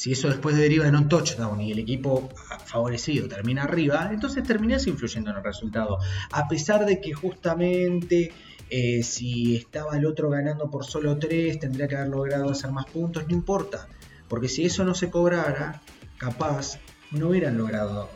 si 0.01 0.13
eso 0.13 0.29
después 0.29 0.57
deriva 0.57 0.89
en 0.89 0.97
un 0.97 1.11
touchdown 1.11 1.61
y 1.61 1.73
el 1.73 1.79
equipo 1.79 2.31
favorecido 2.65 3.29
termina 3.29 3.65
arriba, 3.65 4.09
entonces 4.11 4.43
terminas 4.43 4.87
influyendo 4.87 5.31
en 5.31 5.37
el 5.37 5.45
resultado. 5.45 5.99
A 6.33 6.49
pesar 6.49 6.87
de 6.87 7.03
que 7.03 7.13
justamente 7.13 8.33
eh, 8.71 9.03
si 9.03 9.57
estaba 9.57 9.99
el 9.99 10.07
otro 10.07 10.31
ganando 10.31 10.71
por 10.71 10.87
solo 10.87 11.19
3, 11.19 11.59
tendría 11.59 11.87
que 11.87 11.97
haber 11.97 12.09
logrado 12.09 12.49
hacer 12.49 12.71
más 12.71 12.87
puntos, 12.87 13.29
no 13.29 13.35
importa. 13.35 13.89
Porque 14.27 14.49
si 14.49 14.65
eso 14.65 14.87
no 14.87 14.95
se 14.95 15.11
cobrara, 15.11 15.83
capaz 16.17 16.79
no 17.11 17.29
hubieran 17.29 17.59
logrado 17.59 18.09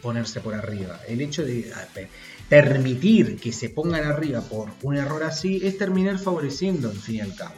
ponerse 0.00 0.40
por 0.40 0.54
arriba. 0.54 1.00
El 1.06 1.20
hecho 1.20 1.44
de 1.44 1.70
permitir 2.48 3.38
que 3.38 3.52
se 3.52 3.68
pongan 3.68 4.04
arriba 4.04 4.40
por 4.40 4.70
un 4.82 4.96
error 4.96 5.22
así 5.22 5.60
es 5.62 5.76
terminar 5.76 6.18
favoreciendo 6.18 6.88
al 6.88 6.96
fin 6.96 7.16
y 7.16 7.20
al 7.20 7.34
cabo. 7.34 7.56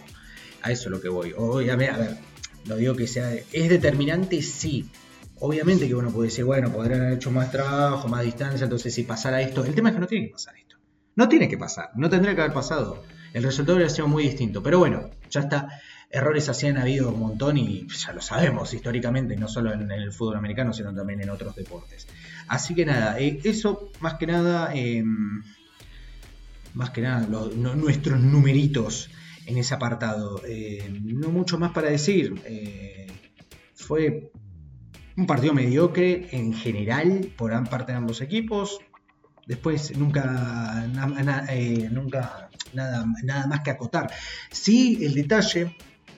A 0.62 0.72
eso 0.72 0.86
es 0.86 0.90
lo 0.90 1.00
que 1.00 1.08
voy. 1.08 1.32
Hoy, 1.36 1.70
a 1.70 1.76
ver, 1.76 2.18
lo 2.68 2.76
digo 2.76 2.94
que 2.94 3.06
sea, 3.06 3.32
¿es 3.32 3.68
determinante? 3.68 4.42
Sí. 4.42 4.88
Obviamente 5.40 5.86
que 5.86 5.94
uno 5.94 6.10
puede 6.10 6.28
decir, 6.28 6.44
bueno, 6.44 6.70
podrían 6.70 7.00
haber 7.00 7.14
hecho 7.14 7.30
más 7.30 7.50
trabajo, 7.50 8.08
más 8.08 8.24
distancia, 8.24 8.64
entonces 8.64 8.92
si 8.92 9.04
pasara 9.04 9.40
esto, 9.40 9.64
el 9.64 9.74
tema 9.74 9.88
es 9.88 9.94
que 9.94 10.00
no 10.00 10.06
tiene 10.06 10.26
que 10.26 10.32
pasar 10.32 10.56
esto. 10.56 10.76
No 11.14 11.28
tiene 11.28 11.48
que 11.48 11.56
pasar, 11.56 11.90
no 11.96 12.08
tendría 12.10 12.34
que 12.34 12.42
haber 12.42 12.52
pasado. 12.52 13.02
El 13.32 13.42
resultado 13.42 13.76
hubiera 13.76 13.92
sido 13.92 14.08
muy 14.08 14.24
distinto. 14.24 14.62
Pero 14.62 14.78
bueno, 14.78 15.10
ya 15.30 15.40
está. 15.40 15.68
Errores 16.10 16.48
así 16.48 16.66
han 16.66 16.78
habido 16.78 17.10
un 17.10 17.20
montón 17.20 17.58
y 17.58 17.86
ya 17.88 18.12
lo 18.12 18.22
sabemos 18.22 18.72
históricamente, 18.72 19.36
no 19.36 19.46
solo 19.46 19.72
en 19.72 19.90
el 19.90 20.12
fútbol 20.12 20.36
americano, 20.36 20.72
sino 20.72 20.94
también 20.94 21.20
en 21.20 21.28
otros 21.28 21.54
deportes. 21.54 22.06
Así 22.46 22.74
que 22.74 22.86
nada, 22.86 23.18
eh, 23.20 23.40
eso 23.44 23.90
más 24.00 24.14
que 24.14 24.26
nada, 24.26 24.72
em, 24.74 25.42
más 26.72 26.90
que 26.90 27.02
nada, 27.02 27.26
nuestros 27.26 28.20
numeritos 28.20 29.10
en 29.48 29.58
ese 29.58 29.74
apartado. 29.74 30.40
Eh, 30.46 30.88
no 31.02 31.30
mucho 31.30 31.58
más 31.58 31.72
para 31.72 31.90
decir. 31.90 32.40
Eh, 32.44 33.06
fue 33.74 34.30
un 35.16 35.26
partido 35.26 35.54
mediocre 35.54 36.28
en 36.32 36.52
general 36.52 37.32
por 37.36 37.52
parte 37.68 37.92
de 37.92 37.98
ambos 37.98 38.20
equipos. 38.20 38.78
Después 39.46 39.96
nunca, 39.96 40.86
eh, 41.50 41.88
nunca 41.90 42.50
nada, 42.74 43.06
nada 43.24 43.46
más 43.46 43.60
que 43.60 43.70
acotar. 43.70 44.10
Sí, 44.50 44.98
el 45.02 45.14
detalle, 45.14 45.74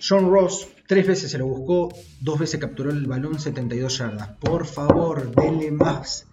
John 0.06 0.30
Ross 0.30 0.66
tres 0.88 1.06
veces 1.06 1.30
se 1.30 1.38
lo 1.38 1.46
buscó, 1.46 1.94
dos 2.20 2.40
veces 2.40 2.58
capturó 2.58 2.90
el 2.90 3.06
balón 3.06 3.38
72 3.38 3.98
yardas. 3.98 4.30
Por 4.40 4.66
favor, 4.66 5.32
denle 5.32 5.70
más 5.70 6.26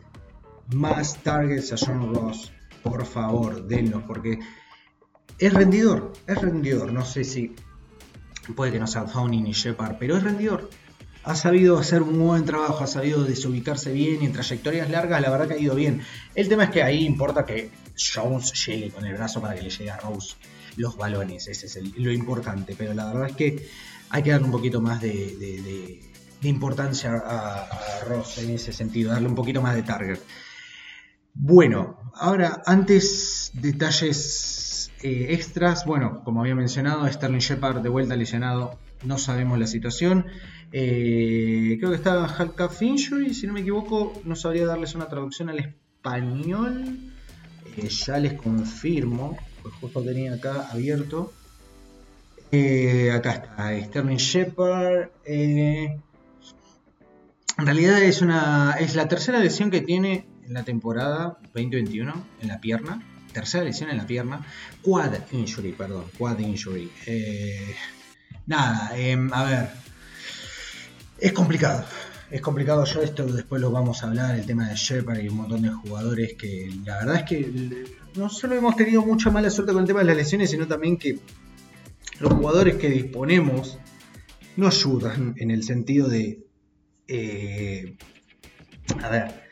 más 0.73 1.21
targets 1.23 1.71
a 1.73 1.77
John 1.77 2.13
Ross. 2.13 2.51
Por 2.83 3.05
favor, 3.05 3.67
denlos, 3.67 4.03
porque 4.07 4.39
es 5.39 5.53
rendidor, 5.53 6.13
es 6.25 6.41
rendidor. 6.41 6.91
No 6.91 7.05
sé 7.05 7.23
si 7.23 7.55
puede 8.55 8.71
que 8.71 8.79
no 8.79 8.87
sea 8.87 9.05
Tony 9.05 9.41
ni 9.41 9.51
Shepard, 9.51 9.97
pero 9.99 10.17
es 10.17 10.23
rendidor. 10.23 10.69
Ha 11.23 11.35
sabido 11.35 11.77
hacer 11.77 12.01
un 12.01 12.17
buen 12.17 12.45
trabajo, 12.45 12.83
ha 12.83 12.87
sabido 12.87 13.23
desubicarse 13.23 13.91
bien 13.91 14.23
en 14.23 14.31
trayectorias 14.31 14.89
largas, 14.89 15.21
la 15.21 15.29
verdad 15.29 15.47
que 15.47 15.55
ha 15.55 15.59
ido 15.59 15.75
bien. 15.75 16.01
El 16.35 16.47
tema 16.47 16.65
es 16.65 16.69
que 16.69 16.83
ahí 16.83 17.05
importa 17.05 17.45
que 17.45 17.69
Jones 17.97 18.53
llegue 18.65 18.91
con 18.91 19.05
el 19.05 19.13
brazo 19.13 19.41
para 19.41 19.53
que 19.53 19.63
le 19.63 19.69
llegue 19.69 19.91
a 19.91 19.97
Rose 19.97 20.35
los 20.77 20.95
balones, 20.95 21.47
ese 21.47 21.65
es 21.65 21.97
lo 21.97 22.11
importante. 22.11 22.75
Pero 22.77 22.93
la 22.93 23.11
verdad 23.11 23.29
es 23.29 23.35
que 23.35 23.67
hay 24.09 24.23
que 24.23 24.31
darle 24.31 24.45
un 24.45 24.51
poquito 24.51 24.79
más 24.79 25.01
de, 25.01 25.99
importancia 26.43 27.11
a, 27.13 27.63
a 27.63 27.99
Ross 28.05 28.37
en 28.37 28.51
ese 28.51 28.71
sentido, 28.71 29.11
darle 29.11 29.27
un 29.27 29.35
poquito 29.35 29.61
más 29.61 29.75
de 29.75 29.83
target. 29.83 30.19
Bueno, 31.33 32.11
ahora 32.13 32.63
antes 32.65 33.51
detalles 33.53 34.66
eh, 35.03 35.27
extras. 35.29 35.85
Bueno, 35.85 36.23
como 36.23 36.41
había 36.41 36.55
mencionado, 36.55 37.07
Sterling 37.07 37.39
Shepard 37.39 37.81
de 37.81 37.89
vuelta 37.89 38.15
lesionado. 38.15 38.77
No 39.03 39.17
sabemos 39.17 39.59
la 39.59 39.67
situación. 39.67 40.25
Eh, 40.71 41.77
creo 41.77 41.91
que 41.91 41.97
está 41.97 42.25
Half 42.25 42.81
Injury, 42.81 43.33
si 43.33 43.45
no 43.47 43.53
me 43.53 43.61
equivoco. 43.61 44.19
No 44.25 44.35
sabría 44.35 44.65
darles 44.65 44.95
una 44.95 45.07
traducción 45.07 45.49
al 45.49 45.59
español. 45.59 46.97
Eh, 47.77 47.89
ya 47.89 48.17
les 48.17 48.33
confirmo, 48.33 49.37
pues 49.61 49.75
justo 49.75 50.01
tenía 50.01 50.33
acá 50.33 50.67
abierto. 50.71 51.31
acá 52.47 53.33
está, 53.33 53.79
Sterling 53.85 54.17
Shepard. 54.17 55.09
en 55.25 56.01
realidad 57.57 58.01
es 58.01 58.21
una. 58.21 58.77
es 58.79 58.95
la 58.95 59.07
tercera 59.07 59.37
lesión 59.39 59.69
que 59.69 59.81
tiene 59.81 60.25
en 60.47 60.53
la 60.53 60.63
temporada 60.63 61.37
2021 61.53 62.25
en 62.41 62.47
la 62.47 62.59
pierna. 62.59 63.03
Tercera 63.33 63.63
lesión 63.63 63.91
en 63.91 63.97
la 63.97 64.07
pierna. 64.07 64.41
Quad 64.87 65.15
injury, 65.33 65.73
perdón. 65.73 66.05
Quad 66.17 66.39
injury. 66.39 66.89
Eh, 67.05 67.75
nada, 68.45 68.97
em, 68.97 69.29
a 69.33 69.43
ver. 69.43 69.69
Es 71.19 71.33
complicado. 71.33 71.83
Es 72.31 72.39
complicado 72.39 72.85
yo 72.85 73.01
esto, 73.01 73.25
después 73.25 73.61
lo 73.61 73.69
vamos 73.69 74.01
a 74.01 74.07
hablar, 74.07 74.39
el 74.39 74.45
tema 74.45 74.69
de 74.69 74.75
Shepard 74.75 75.19
y 75.19 75.27
un 75.27 75.35
montón 75.35 75.61
de 75.61 75.69
jugadores 75.71 76.35
que 76.35 76.71
la 76.85 76.99
verdad 76.99 77.15
es 77.17 77.23
que 77.23 77.85
no 78.15 78.29
solo 78.29 78.55
hemos 78.55 78.77
tenido 78.77 79.01
mucha 79.01 79.29
mala 79.29 79.49
suerte 79.49 79.73
con 79.73 79.81
el 79.81 79.87
tema 79.87 79.99
de 79.99 80.05
las 80.05 80.15
lesiones, 80.15 80.51
sino 80.51 80.67
también 80.67 80.95
que 80.95 81.19
los 82.21 82.31
jugadores 82.31 82.77
que 82.77 82.89
disponemos 82.89 83.79
no 84.55 84.67
ayudan 84.67 85.35
en 85.37 85.51
el 85.51 85.63
sentido 85.63 86.07
de... 86.07 86.45
Eh, 87.09 87.97
a 89.03 89.09
ver, 89.09 89.46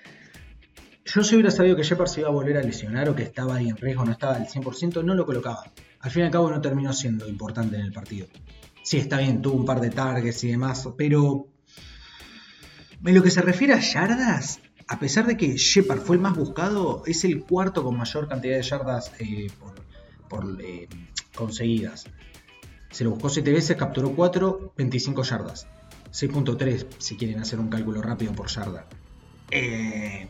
yo 1.06 1.24
si 1.24 1.36
hubiera 1.36 1.52
sabido 1.52 1.76
que 1.76 1.84
Shepard 1.84 2.10
se 2.10 2.22
iba 2.22 2.30
a 2.30 2.32
volver 2.32 2.58
a 2.58 2.62
lesionar 2.62 3.08
o 3.10 3.16
que 3.16 3.24
estaba 3.24 3.56
ahí 3.56 3.70
en 3.70 3.78
riesgo, 3.78 4.04
no 4.04 4.12
estaba 4.12 4.36
al 4.36 4.48
100%, 4.48 5.04
no 5.04 5.14
lo 5.14 5.26
colocaba. 5.26 5.72
Al 6.00 6.12
fin 6.12 6.24
y 6.24 6.26
al 6.26 6.32
cabo 6.32 6.50
no 6.50 6.60
terminó 6.60 6.94
siendo 6.94 7.28
importante 7.28 7.76
en 7.76 7.84
el 7.84 7.94
partido. 7.94 8.28
Sí, 8.82 8.98
está 8.98 9.20
bien, 9.20 9.42
tuvo 9.42 9.56
un 9.56 9.66
par 9.66 9.82
de 9.82 9.92
targets 9.92 10.44
y 10.44 10.50
demás, 10.50 10.88
pero 10.98 11.48
en 13.06 13.16
lo 13.16 13.22
que 13.22 13.30
se 13.30 13.42
refiere 13.42 13.74
a 13.74 13.80
yardas, 13.80 14.60
a 14.88 15.00
pesar 15.00 15.28
de 15.28 15.38
que 15.38 15.58
Shepard 15.58 16.00
fue 16.00 16.16
el 16.16 16.22
más 16.22 16.36
buscado, 16.36 17.04
es 17.06 17.24
el 17.24 17.44
cuarto 17.44 17.84
con 17.84 17.98
mayor 17.98 18.28
cantidad 18.28 18.58
de 18.58 18.64
yardas 18.64 19.12
eh, 19.20 19.48
por, 20.28 20.62
eh, 20.62 20.88
conseguidas. 21.36 22.06
Se 22.90 23.04
lo 23.04 23.12
buscó 23.12 23.30
7 23.30 23.52
veces, 23.52 23.78
capturó 23.78 24.12
4, 24.16 24.74
25 24.76 25.24
yardas. 25.24 25.68
6.3 26.12 26.88
si 26.98 27.16
quieren 27.16 27.40
hacer 27.40 27.60
un 27.60 27.68
cálculo 27.68 28.02
rápido 28.02 28.34
por 28.34 28.48
yarda. 28.48 28.88
Eh, 29.52 30.30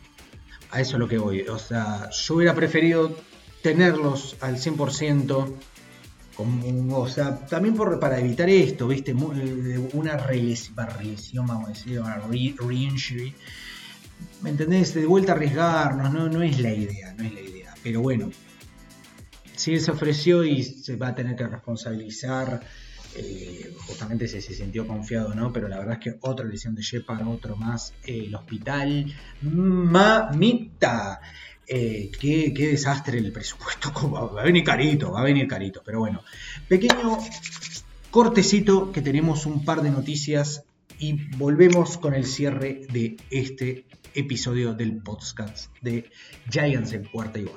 a 0.75 0.81
eso 0.81 0.97
es 0.97 0.99
lo 0.99 1.07
que 1.07 1.17
voy. 1.17 1.41
O 1.43 1.57
sea, 1.57 2.09
yo 2.11 2.35
hubiera 2.35 2.53
preferido 2.53 3.15
tenerlos 3.63 4.35
al 4.41 4.57
100%. 4.57 5.53
Como, 6.35 6.99
o 6.99 7.07
sea, 7.07 7.45
también 7.47 7.75
por, 7.75 7.97
para 7.97 8.19
evitar 8.19 8.49
esto, 8.49 8.89
¿viste? 8.89 9.11
Eh, 9.11 9.89
una 9.93 10.17
relesión, 10.17 11.47
vamos 11.47 11.67
a 11.67 11.69
decir, 11.69 12.01
una 12.01 12.17
re-injury. 12.17 13.33
¿Me 14.41 14.49
entendés? 14.49 14.93
De 14.93 15.05
vuelta 15.05 15.31
a 15.31 15.35
arriesgarnos, 15.35 16.11
no, 16.11 16.27
no 16.27 16.41
es 16.41 16.59
la 16.59 16.73
idea, 16.73 17.13
no 17.13 17.23
es 17.23 17.33
la 17.33 17.39
idea. 17.39 17.73
Pero 17.81 18.01
bueno, 18.01 18.29
si 19.55 19.75
él 19.75 19.79
se 19.79 19.91
ofreció 19.91 20.43
y 20.43 20.61
se 20.61 20.97
va 20.97 21.09
a 21.09 21.15
tener 21.15 21.37
que 21.37 21.47
responsabilizar 21.47 22.59
eh, 23.15 23.73
justamente 23.87 24.27
se, 24.27 24.41
se, 24.41 24.53
sintió 24.53 24.85
confiado, 24.85 25.33
¿no? 25.33 25.53
Pero 25.53 25.67
la 25.67 25.79
verdad 25.79 25.93
es 25.95 25.99
que 25.99 26.17
otra 26.21 26.45
lesión 26.45 26.75
de 26.75 26.81
Shepard, 26.81 27.27
otro 27.27 27.55
más, 27.55 27.93
eh, 28.05 28.25
el 28.27 28.35
hospital, 28.35 29.13
mamita. 29.41 31.21
Eh, 31.67 32.11
qué, 32.19 32.53
desastre 32.55 33.17
el 33.17 33.31
presupuesto, 33.31 33.91
va 34.35 34.41
a 34.41 34.43
venir 34.43 34.63
carito, 34.63 35.11
va 35.11 35.21
a 35.21 35.23
venir 35.23 35.47
carito, 35.47 35.81
pero 35.83 35.99
bueno, 35.99 36.21
pequeño 36.67 37.17
cortecito 38.11 38.91
que 38.91 39.01
tenemos 39.01 39.47
un 39.47 39.65
par 39.65 39.81
de 39.81 39.89
noticias 39.89 40.63
y 40.99 41.13
volvemos 41.37 41.97
con 41.97 42.13
el 42.13 42.25
cierre 42.25 42.81
de 42.91 43.17
este 43.31 43.85
episodio 44.13 44.73
del 44.73 44.97
podcast 44.97 45.73
de 45.81 46.11
Giants 46.51 46.93
en 46.93 47.05
cuarta 47.05 47.39
y. 47.39 47.47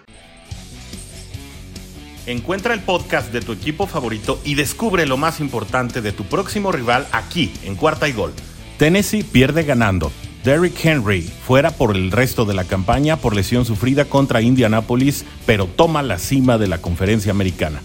Encuentra 2.29 2.75
el 2.75 2.81
podcast 2.81 3.33
de 3.33 3.41
tu 3.41 3.53
equipo 3.53 3.87
favorito 3.87 4.39
y 4.45 4.55
descubre 4.55 5.07
lo 5.07 5.17
más 5.17 5.41
importante 5.41 6.03
de 6.03 6.13
tu 6.13 6.25
próximo 6.25 6.71
rival 6.71 7.07
aquí, 7.11 7.51
en 7.65 7.75
Cuarta 7.75 8.07
y 8.07 8.13
Gol. 8.13 8.35
Tennessee 8.77 9.23
pierde 9.23 9.63
ganando. 9.63 10.13
Derrick 10.45 10.85
Henry 10.85 11.23
fuera 11.23 11.71
por 11.71 11.97
el 11.97 12.11
resto 12.11 12.45
de 12.45 12.53
la 12.53 12.65
campaña 12.65 13.17
por 13.17 13.35
lesión 13.35 13.65
sufrida 13.65 14.05
contra 14.05 14.43
Indianapolis, 14.43 15.25
pero 15.47 15.65
toma 15.65 16.03
la 16.03 16.19
cima 16.19 16.59
de 16.59 16.69
la 16.69 16.83
conferencia 16.83 17.33
americana. 17.33 17.81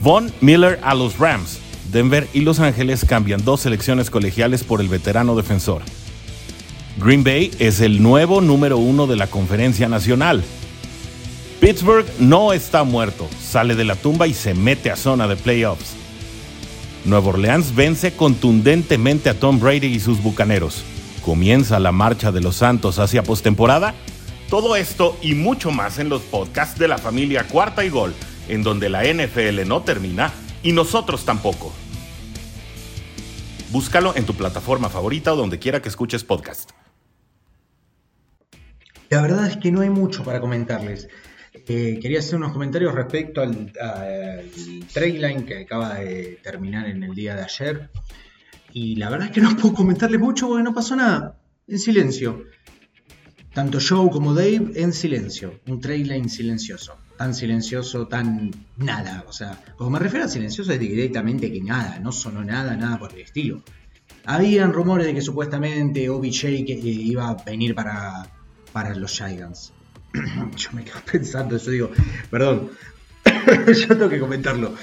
Von 0.00 0.32
Miller 0.40 0.80
a 0.82 0.96
los 0.96 1.20
Rams. 1.20 1.60
Denver 1.92 2.26
y 2.32 2.40
Los 2.40 2.58
Ángeles 2.58 3.04
cambian 3.04 3.44
dos 3.44 3.60
selecciones 3.60 4.10
colegiales 4.10 4.64
por 4.64 4.80
el 4.80 4.88
veterano 4.88 5.36
defensor. 5.36 5.82
Green 6.98 7.22
Bay 7.22 7.52
es 7.60 7.80
el 7.80 8.02
nuevo 8.02 8.40
número 8.40 8.78
uno 8.78 9.06
de 9.06 9.14
la 9.14 9.28
conferencia 9.28 9.88
nacional. 9.88 10.42
Pittsburgh 11.62 12.06
no 12.18 12.52
está 12.52 12.82
muerto, 12.82 13.28
sale 13.40 13.76
de 13.76 13.84
la 13.84 13.94
tumba 13.94 14.26
y 14.26 14.34
se 14.34 14.52
mete 14.52 14.90
a 14.90 14.96
zona 14.96 15.28
de 15.28 15.36
playoffs. 15.36 15.94
Nueva 17.04 17.28
Orleans 17.28 17.72
vence 17.72 18.16
contundentemente 18.16 19.30
a 19.30 19.38
Tom 19.38 19.60
Brady 19.60 19.86
y 19.86 20.00
sus 20.00 20.20
bucaneros. 20.20 20.82
Comienza 21.24 21.78
la 21.78 21.92
marcha 21.92 22.32
de 22.32 22.40
los 22.40 22.56
Santos 22.56 22.98
hacia 22.98 23.22
postemporada. 23.22 23.94
Todo 24.50 24.74
esto 24.74 25.16
y 25.22 25.36
mucho 25.36 25.70
más 25.70 26.00
en 26.00 26.08
los 26.08 26.22
podcasts 26.22 26.80
de 26.80 26.88
la 26.88 26.98
familia 26.98 27.46
Cuarta 27.46 27.84
y 27.84 27.90
Gol, 27.90 28.12
en 28.48 28.64
donde 28.64 28.88
la 28.88 29.04
NFL 29.04 29.64
no 29.64 29.82
termina 29.82 30.32
y 30.64 30.72
nosotros 30.72 31.24
tampoco. 31.24 31.72
Búscalo 33.70 34.16
en 34.16 34.26
tu 34.26 34.34
plataforma 34.34 34.88
favorita 34.88 35.32
o 35.32 35.36
donde 35.36 35.60
quiera 35.60 35.80
que 35.80 35.90
escuches 35.90 36.24
podcast. 36.24 36.72
La 39.10 39.22
verdad 39.22 39.46
es 39.46 39.58
que 39.58 39.70
no 39.70 39.82
hay 39.82 39.90
mucho 39.90 40.24
para 40.24 40.40
comentarles. 40.40 41.06
Eh, 41.68 41.98
quería 42.02 42.18
hacer 42.18 42.36
unos 42.36 42.52
comentarios 42.52 42.94
respecto 42.94 43.40
al, 43.40 43.72
trade 44.92 45.12
line 45.12 45.44
que 45.44 45.58
acaba 45.58 45.94
de 45.94 46.40
terminar 46.42 46.88
en 46.88 47.02
el 47.02 47.14
día 47.14 47.36
de 47.36 47.42
ayer. 47.42 47.90
Y 48.72 48.96
la 48.96 49.10
verdad 49.10 49.28
es 49.28 49.32
que 49.32 49.40
no 49.40 49.56
puedo 49.60 49.74
comentarle 49.74 50.18
mucho 50.18 50.48
porque 50.48 50.62
no 50.62 50.74
pasó 50.74 50.96
nada. 50.96 51.38
En 51.68 51.78
silencio. 51.78 52.44
Tanto 53.54 53.78
Joe 53.86 54.10
como 54.10 54.34
Dave 54.34 54.72
en 54.74 54.92
silencio. 54.92 55.60
Un 55.66 55.80
trade 55.80 56.04
line 56.04 56.28
silencioso. 56.28 56.96
Tan 57.16 57.34
silencioso, 57.34 58.08
tan 58.08 58.50
nada. 58.78 59.24
O 59.28 59.32
sea, 59.32 59.62
como 59.76 59.90
me 59.90 59.98
refiero 59.98 60.24
a 60.24 60.28
silencioso 60.28 60.72
es 60.72 60.80
directamente 60.80 61.52
que 61.52 61.60
nada. 61.60 61.98
No 62.00 62.12
sonó 62.12 62.42
nada, 62.42 62.76
nada 62.76 62.98
por 62.98 63.12
el 63.12 63.20
estilo. 63.20 63.62
Habían 64.24 64.72
rumores 64.72 65.06
de 65.06 65.14
que 65.14 65.20
supuestamente 65.20 66.08
OBJ 66.08 66.64
que 66.64 66.80
iba 66.82 67.28
a 67.28 67.34
venir 67.44 67.74
para, 67.74 68.26
para 68.72 68.94
los 68.94 69.12
Giants. 69.12 69.72
yo 70.56 70.70
me 70.72 70.84
quedo 70.84 71.00
pensando 71.12 71.56
eso, 71.56 71.70
digo, 71.70 71.90
perdón, 72.30 72.70
yo 73.66 73.88
tengo 73.88 74.08
que 74.08 74.20
comentarlo. 74.20 74.74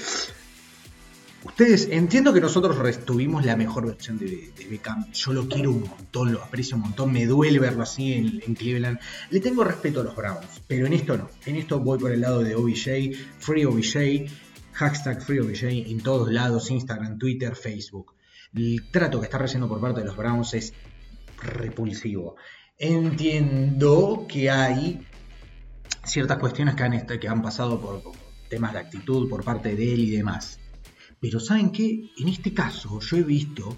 Ustedes, 1.42 1.88
entiendo 1.90 2.34
que 2.34 2.40
nosotros 2.40 2.76
tuvimos 3.06 3.46
la 3.46 3.56
mejor 3.56 3.86
versión 3.86 4.18
de, 4.18 4.52
Beckham. 4.68 5.10
Yo 5.12 5.32
lo 5.32 5.48
quiero 5.48 5.70
un 5.70 5.88
montón, 5.88 6.32
lo 6.32 6.42
aprecio 6.42 6.76
un 6.76 6.82
montón. 6.82 7.12
Me 7.12 7.24
duele 7.24 7.58
verlo 7.58 7.82
así 7.82 8.12
en, 8.12 8.54
Cleveland. 8.54 8.98
Le 9.30 9.40
tengo 9.40 9.64
respeto 9.64 10.02
a 10.02 10.04
los 10.04 10.14
Browns, 10.14 10.62
pero 10.66 10.86
en 10.86 10.92
esto 10.92 11.16
no. 11.16 11.30
En 11.46 11.56
esto 11.56 11.80
voy 11.80 11.98
por 11.98 12.12
el 12.12 12.20
lado 12.20 12.42
de 12.42 12.54
OBJ, 12.54 13.16
Free 13.38 13.64
OBJ, 13.64 14.30
hashtag 14.72 15.22
Free 15.22 15.38
OBJ 15.38 15.64
en 15.90 16.00
todos 16.02 16.30
lados: 16.30 16.70
Instagram, 16.70 17.18
Twitter, 17.18 17.56
Facebook. 17.56 18.14
El 18.54 18.90
trato 18.90 19.18
que 19.20 19.24
está 19.24 19.38
recibiendo 19.38 19.68
por 19.68 19.80
parte 19.80 20.00
de 20.00 20.06
los 20.06 20.16
Browns 20.16 20.52
es 20.52 20.74
repulsivo. 21.42 22.36
Entiendo 22.76 24.26
que 24.28 24.50
hay 24.50 25.06
ciertas 26.04 26.38
cuestiones 26.38 26.74
que 26.74 26.82
han, 26.82 27.06
que 27.06 27.28
han 27.28 27.42
pasado 27.42 27.80
por, 27.80 28.02
temas 28.50 28.72
de 28.74 28.80
actitud 28.80 29.30
por 29.30 29.42
parte 29.42 29.74
de 29.74 29.94
él 29.94 30.00
y 30.00 30.10
demás. 30.10 30.58
Pero 31.20 31.40
¿saben 31.40 31.70
qué? 31.70 32.10
En 32.18 32.28
este 32.28 32.52
caso 32.52 33.00
yo 33.00 33.16
he 33.16 33.22
visto 33.22 33.76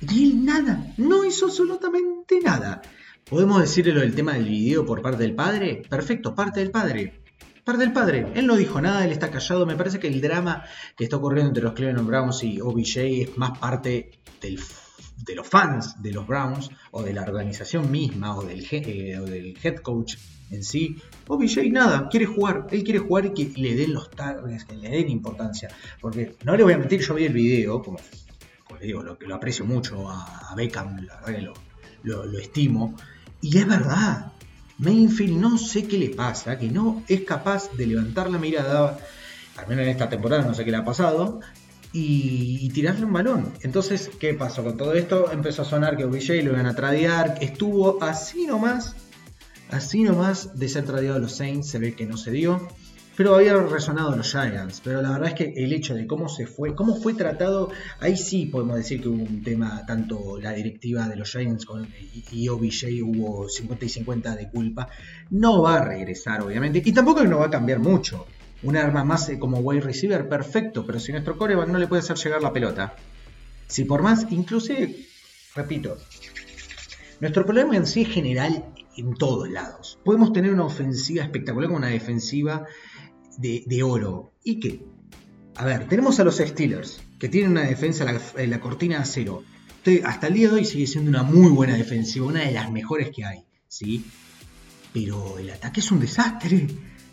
y 0.00 0.24
él 0.24 0.44
nada, 0.44 0.94
no 0.96 1.24
hizo 1.24 1.46
absolutamente 1.46 2.40
nada. 2.40 2.80
¿Podemos 3.28 3.60
decirle 3.60 3.92
lo 3.92 4.00
del 4.00 4.14
tema 4.14 4.34
del 4.34 4.44
video 4.44 4.86
por 4.86 5.02
parte 5.02 5.24
del 5.24 5.34
padre? 5.34 5.82
Perfecto, 5.88 6.34
parte 6.34 6.60
del 6.60 6.70
padre. 6.70 7.20
Parte 7.64 7.82
del 7.82 7.92
padre. 7.92 8.30
Él 8.36 8.46
no 8.46 8.54
dijo 8.54 8.80
nada, 8.80 9.04
él 9.04 9.10
está 9.10 9.30
callado. 9.30 9.66
Me 9.66 9.74
parece 9.74 9.98
que 9.98 10.06
el 10.06 10.20
drama 10.20 10.62
que 10.96 11.04
está 11.04 11.16
ocurriendo 11.16 11.48
entre 11.48 11.64
los 11.64 11.72
Cleveland 11.72 12.06
Browns 12.06 12.44
y 12.44 12.60
OBJ 12.60 12.96
es 12.98 13.36
más 13.36 13.58
parte 13.58 14.12
de 14.40 15.34
los 15.34 15.48
fans 15.48 16.00
de 16.00 16.12
los 16.12 16.24
Browns 16.24 16.70
o 16.92 17.02
de 17.02 17.12
la 17.12 17.22
organización 17.22 17.90
misma 17.90 18.36
o 18.36 18.44
del, 18.44 18.64
eh, 18.70 19.18
o 19.18 19.24
del 19.24 19.58
head 19.60 19.78
coach 19.78 20.14
en 20.50 20.62
sí. 20.62 20.96
OBJ 21.26 21.70
nada, 21.70 22.08
quiere 22.08 22.26
jugar, 22.26 22.66
él 22.70 22.84
quiere 22.84 23.00
jugar 23.00 23.26
y 23.26 23.30
que 23.30 23.60
le 23.60 23.74
den 23.74 23.92
los 23.92 24.10
targets, 24.10 24.64
que 24.64 24.76
le 24.76 24.90
den 24.90 25.10
importancia. 25.10 25.68
Porque 26.00 26.36
no 26.44 26.56
le 26.56 26.62
voy 26.62 26.74
a 26.74 26.78
mentir, 26.78 27.00
yo 27.00 27.14
vi 27.14 27.24
el 27.24 27.32
video, 27.32 27.82
como, 27.82 27.98
le 28.78 28.86
digo, 28.86 29.02
lo, 29.02 29.18
lo 29.20 29.34
aprecio 29.34 29.64
mucho 29.64 30.08
a, 30.08 30.54
Beckham, 30.56 31.06
lo, 32.02 32.24
lo, 32.24 32.38
estimo. 32.38 32.94
Y 33.40 33.58
es 33.58 33.66
verdad, 33.66 34.32
Mainfield 34.78 35.38
no 35.38 35.58
sé 35.58 35.86
qué 35.86 35.98
le 35.98 36.10
pasa, 36.10 36.58
que 36.58 36.68
no 36.68 37.02
es 37.08 37.22
capaz 37.22 37.72
de 37.72 37.86
levantar 37.86 38.30
la 38.30 38.38
mirada, 38.38 38.98
al 39.56 39.66
menos 39.68 39.84
en 39.84 39.90
esta 39.90 40.08
temporada, 40.08 40.44
no 40.44 40.54
sé 40.54 40.64
qué 40.64 40.70
le 40.70 40.76
ha 40.78 40.84
pasado, 40.84 41.40
y, 41.92 42.68
tirarle 42.70 43.06
un 43.06 43.12
balón. 43.12 43.52
Entonces, 43.62 44.10
¿qué 44.20 44.34
pasó 44.34 44.62
con 44.62 44.76
todo 44.76 44.92
esto? 44.92 45.32
Empezó 45.32 45.62
a 45.62 45.64
sonar 45.64 45.96
que 45.96 46.04
OBJ 46.04 46.42
lo 46.42 46.52
iban 46.52 46.66
a 46.66 46.74
tradear, 46.74 47.38
estuvo 47.40 48.02
así 48.02 48.46
nomás 48.46 48.94
Así 49.70 50.02
nomás 50.02 50.58
de 50.58 50.68
ser 50.68 50.84
traído 50.84 51.14
a 51.14 51.18
los 51.18 51.36
Saints 51.36 51.68
se 51.68 51.78
ve 51.78 51.94
que 51.94 52.06
no 52.06 52.16
se 52.16 52.30
dio. 52.30 52.68
Pero 53.16 53.34
había 53.34 53.56
resonado 53.56 54.14
los 54.14 54.30
Giants. 54.30 54.82
Pero 54.84 55.00
la 55.00 55.10
verdad 55.10 55.28
es 55.28 55.34
que 55.34 55.54
el 55.56 55.72
hecho 55.72 55.94
de 55.94 56.06
cómo 56.06 56.28
se 56.28 56.46
fue, 56.46 56.74
cómo 56.74 56.96
fue 56.96 57.14
tratado, 57.14 57.70
ahí 57.98 58.16
sí 58.16 58.46
podemos 58.46 58.76
decir 58.76 59.00
que 59.00 59.08
hubo 59.08 59.22
un 59.22 59.42
tema, 59.42 59.84
tanto 59.86 60.38
la 60.38 60.52
directiva 60.52 61.08
de 61.08 61.16
los 61.16 61.30
Giants 61.32 61.64
con, 61.64 61.88
y, 62.30 62.48
OBJ 62.48 63.02
hubo 63.02 63.48
50 63.48 63.84
y 63.86 63.88
50 63.88 64.36
de 64.36 64.50
culpa. 64.50 64.88
No 65.30 65.62
va 65.62 65.76
a 65.76 65.84
regresar, 65.84 66.42
obviamente. 66.42 66.82
Y 66.84 66.92
tampoco 66.92 67.24
no 67.24 67.38
va 67.38 67.46
a 67.46 67.50
cambiar 67.50 67.78
mucho. 67.78 68.26
Un 68.62 68.76
arma 68.76 69.02
más 69.02 69.28
eh, 69.30 69.38
como 69.38 69.58
wide 69.60 69.80
receiver, 69.80 70.28
perfecto. 70.28 70.84
Pero 70.84 71.00
si 71.00 71.12
nuestro 71.12 71.38
coreback 71.38 71.68
no 71.68 71.78
le 71.78 71.86
puede 71.86 72.00
hacer 72.00 72.18
llegar 72.18 72.42
la 72.42 72.52
pelota. 72.52 72.94
Si 73.66 73.84
por 73.84 74.02
más, 74.02 74.26
inclusive, 74.30 74.94
repito, 75.54 75.96
nuestro 77.20 77.46
problema 77.46 77.76
en 77.76 77.86
sí 77.86 78.04
general 78.04 78.62
en 78.96 79.14
todos 79.14 79.48
lados. 79.50 79.98
Podemos 80.04 80.32
tener 80.32 80.52
una 80.52 80.64
ofensiva 80.64 81.22
espectacular 81.22 81.68
con 81.68 81.78
una 81.78 81.88
defensiva 81.88 82.66
de, 83.38 83.82
oro. 83.82 84.32
¿Y 84.42 84.60
qué? 84.60 84.84
A 85.56 85.64
ver, 85.64 85.88
tenemos 85.88 86.18
a 86.20 86.24
los 86.24 86.36
Steelers, 86.36 87.02
que 87.18 87.28
tienen 87.28 87.52
una 87.52 87.62
defensa 87.62 88.04
en 88.36 88.50
la, 88.50 88.60
cortina 88.60 88.96
de 88.96 89.02
acero. 89.02 89.42
hasta 90.04 90.26
el 90.26 90.34
día 90.34 90.48
de 90.48 90.54
hoy 90.56 90.64
sigue 90.64 90.86
siendo 90.86 91.10
una 91.10 91.22
muy 91.22 91.50
buena 91.50 91.74
defensiva, 91.74 92.26
una 92.26 92.40
de 92.40 92.52
las 92.52 92.70
mejores 92.70 93.10
que 93.14 93.24
hay, 93.24 93.44
¿sí? 93.68 94.04
Pero 94.92 95.38
el 95.38 95.50
ataque 95.50 95.80
es 95.80 95.90
un 95.90 96.00
desastre. 96.00 96.66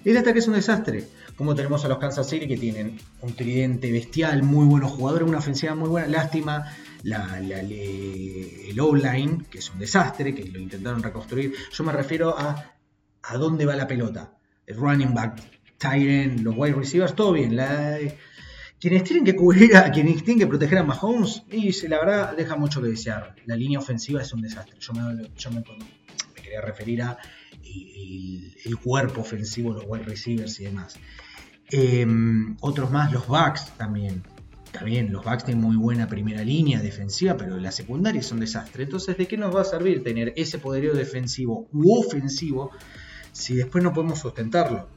El 0.06 0.18
ataque 0.18 0.40
es 0.40 0.48
un 0.48 0.56
desastre. 0.56 1.08
Como 1.36 1.56
tenemos 1.56 1.84
a 1.86 1.88
los 1.88 1.98
Kansas 1.98 2.30
City 2.30 2.48
que 2.48 2.58
tienen 2.58 3.00
un 3.22 3.34
tridente 3.34 3.92
bestial, 3.92 4.44
muy 4.44 4.66
buenos 4.66 4.92
jugadores, 4.92 5.28
una 5.28 5.38
ofensiva 5.40 5.76
muy 5.76 5.90
buena. 5.90 6.08
Lástima 6.08 6.66
la, 7.04 7.40
el 7.40 8.80
O-line, 8.80 9.46
que 9.50 9.60
es 9.60 9.70
un 9.70 9.80
desastre, 9.80 10.34
que 10.34 10.46
lo 10.46 10.60
intentaron 10.60 11.04
reconstruir. 11.04 11.54
Yo 11.72 11.84
me 11.84 11.92
refiero 11.92 12.38
a 12.38 12.74
a 13.24 13.38
dónde 13.38 13.66
va 13.66 13.76
la 13.76 13.88
pelota. 13.88 14.38
El 14.66 14.78
running 14.78 15.14
back, 15.14 15.42
Tyren, 15.78 16.44
los 16.44 16.56
wide 16.56 16.74
receivers, 16.74 17.16
todo 17.16 17.34
bien. 17.34 17.58
quienes 18.80 19.04
tienen 19.04 19.24
que 19.24 19.36
cubrir 19.36 19.76
a 19.76 19.92
quienes 19.92 20.24
tienen 20.24 20.40
que 20.40 20.48
proteger 20.48 20.78
a 20.78 20.84
Mahomes, 20.84 21.44
y 21.52 21.72
la 21.88 22.00
verdad 22.00 22.36
deja 22.36 22.56
mucho 22.56 22.82
que 22.82 22.90
desear. 22.90 23.36
La 23.46 23.56
línea 23.56 23.80
ofensiva 23.80 24.22
es 24.22 24.32
un 24.34 24.42
desastre. 24.42 24.78
Yo 24.80 24.94
me, 24.94 25.64
quería 26.42 26.62
referir 26.62 27.02
a 27.02 27.18
el, 27.64 28.78
cuerpo 28.82 29.22
ofensivo, 29.22 29.74
los 29.74 29.84
wide 29.88 30.04
receivers 30.04 30.60
y 30.60 30.66
demás. 30.66 30.96
Em, 31.72 32.56
otros 32.60 32.92
más, 32.92 33.12
los 33.12 33.28
backs 33.28 33.72
también. 33.78 34.24
También 34.74 35.14
los 35.14 35.24
backs 35.24 35.46
tienen 35.46 35.64
muy 35.64 35.76
buena 35.76 36.08
primera 36.08 36.44
línea 36.44 36.82
defensiva, 36.82 37.38
pero 37.38 37.58
la 37.58 37.72
secundaria 37.72 38.20
es 38.20 38.32
un 38.32 38.40
desastre. 38.40 38.84
Entonces, 38.84 39.16
¿de 39.16 39.28
qué 39.28 39.38
nos 39.38 39.56
va 39.56 39.62
a 39.62 39.66
servir 39.66 40.04
tener 40.04 40.34
ese 40.36 40.58
poderío 40.58 40.96
defensivo 40.96 41.68
u 41.72 42.00
ofensivo 42.00 42.72
si 43.32 43.54
después 43.54 43.84
no 43.84 43.94
podemos 43.94 44.18
sustentarlo? 44.20 44.90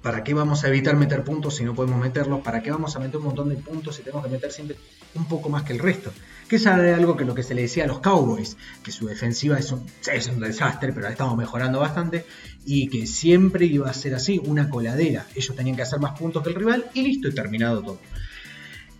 ¿Para 0.00 0.24
qué 0.24 0.32
vamos 0.32 0.64
a 0.64 0.68
evitar 0.68 0.96
meter 0.96 1.22
puntos 1.24 1.56
si 1.56 1.64
no 1.64 1.74
podemos 1.74 2.00
meterlos? 2.00 2.40
¿Para 2.40 2.62
qué 2.62 2.70
vamos 2.70 2.96
a 2.96 3.00
meter 3.00 3.18
un 3.18 3.24
montón 3.24 3.50
de 3.50 3.56
puntos 3.56 3.96
si 3.96 4.02
tenemos 4.02 4.24
que 4.24 4.30
meter 4.30 4.50
siempre 4.50 4.78
un 5.14 5.26
poco 5.26 5.50
más 5.50 5.64
que 5.64 5.74
el 5.74 5.78
resto? 5.78 6.10
Que 6.48 6.56
es 6.56 6.66
algo 6.66 7.18
que 7.18 7.26
lo 7.26 7.34
que 7.34 7.42
se 7.42 7.54
le 7.54 7.60
decía 7.60 7.84
a 7.84 7.86
los 7.86 8.00
Cowboys, 8.00 8.56
que 8.82 8.92
su 8.92 9.06
defensiva 9.06 9.58
es 9.58 9.70
un, 9.72 9.84
es 10.10 10.26
un 10.28 10.40
desastre, 10.40 10.94
pero 10.94 11.02
la 11.02 11.10
estamos 11.10 11.36
mejorando 11.36 11.80
bastante, 11.80 12.24
y 12.64 12.88
que 12.88 13.06
siempre 13.06 13.66
iba 13.66 13.90
a 13.90 13.92
ser 13.92 14.14
así, 14.14 14.40
una 14.42 14.70
coladera. 14.70 15.26
Ellos 15.34 15.54
tenían 15.54 15.76
que 15.76 15.82
hacer 15.82 16.00
más 16.00 16.18
puntos 16.18 16.42
que 16.42 16.48
el 16.48 16.54
rival 16.54 16.86
y 16.94 17.02
listo, 17.02 17.28
y 17.28 17.34
terminado 17.34 17.82
todo. 17.82 17.98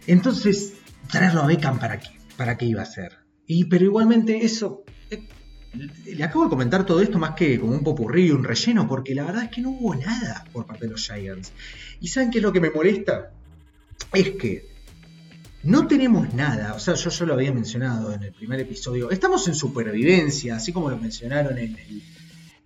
Entonces, 0.07 0.75
traerlo 1.11 1.43
a 1.43 1.47
Beckham 1.47 1.79
para 1.79 1.99
qué? 2.01 2.11
¿Para 2.37 2.57
qué 2.57 2.67
iba 2.67 2.83
a 2.83 2.87
ser? 2.87 3.19
Y, 3.47 3.65
pero 3.65 3.85
igualmente 3.85 4.45
eso... 4.45 4.85
Eh, 5.11 5.23
le 6.05 6.25
acabo 6.25 6.45
de 6.45 6.51
comentar 6.51 6.85
todo 6.85 7.01
esto 7.01 7.19
más 7.19 7.37
que 7.37 7.61
como 7.61 7.73
un 7.73 7.85
popurrí 7.85 8.27
y 8.27 8.31
un 8.33 8.43
relleno, 8.43 8.89
porque 8.89 9.15
la 9.15 9.25
verdad 9.25 9.45
es 9.45 9.51
que 9.51 9.61
no 9.61 9.71
hubo 9.71 9.95
nada 9.95 10.45
por 10.53 10.67
parte 10.67 10.87
de 10.87 10.93
los 10.93 11.07
Giants. 11.07 11.53
¿Y 12.01 12.09
saben 12.09 12.31
qué 12.31 12.39
es 12.39 12.43
lo 12.43 12.53
que 12.53 12.61
me 12.61 12.71
molesta? 12.71 13.31
Es 14.13 14.31
que 14.31 14.71
no 15.63 15.87
tenemos 15.87 16.33
nada, 16.35 16.75
o 16.75 16.79
sea, 16.79 16.95
yo 16.95 17.11
ya 17.11 17.27
lo 17.27 17.35
había 17.35 17.53
mencionado 17.53 18.13
en 18.13 18.23
el 18.23 18.33
primer 18.33 18.61
episodio, 18.61 19.11
estamos 19.11 19.47
en 19.47 19.55
supervivencia, 19.55 20.57
así 20.57 20.73
como 20.73 20.89
lo 20.89 20.97
mencionaron 20.97 21.59
en 21.59 21.77
el, 21.77 22.03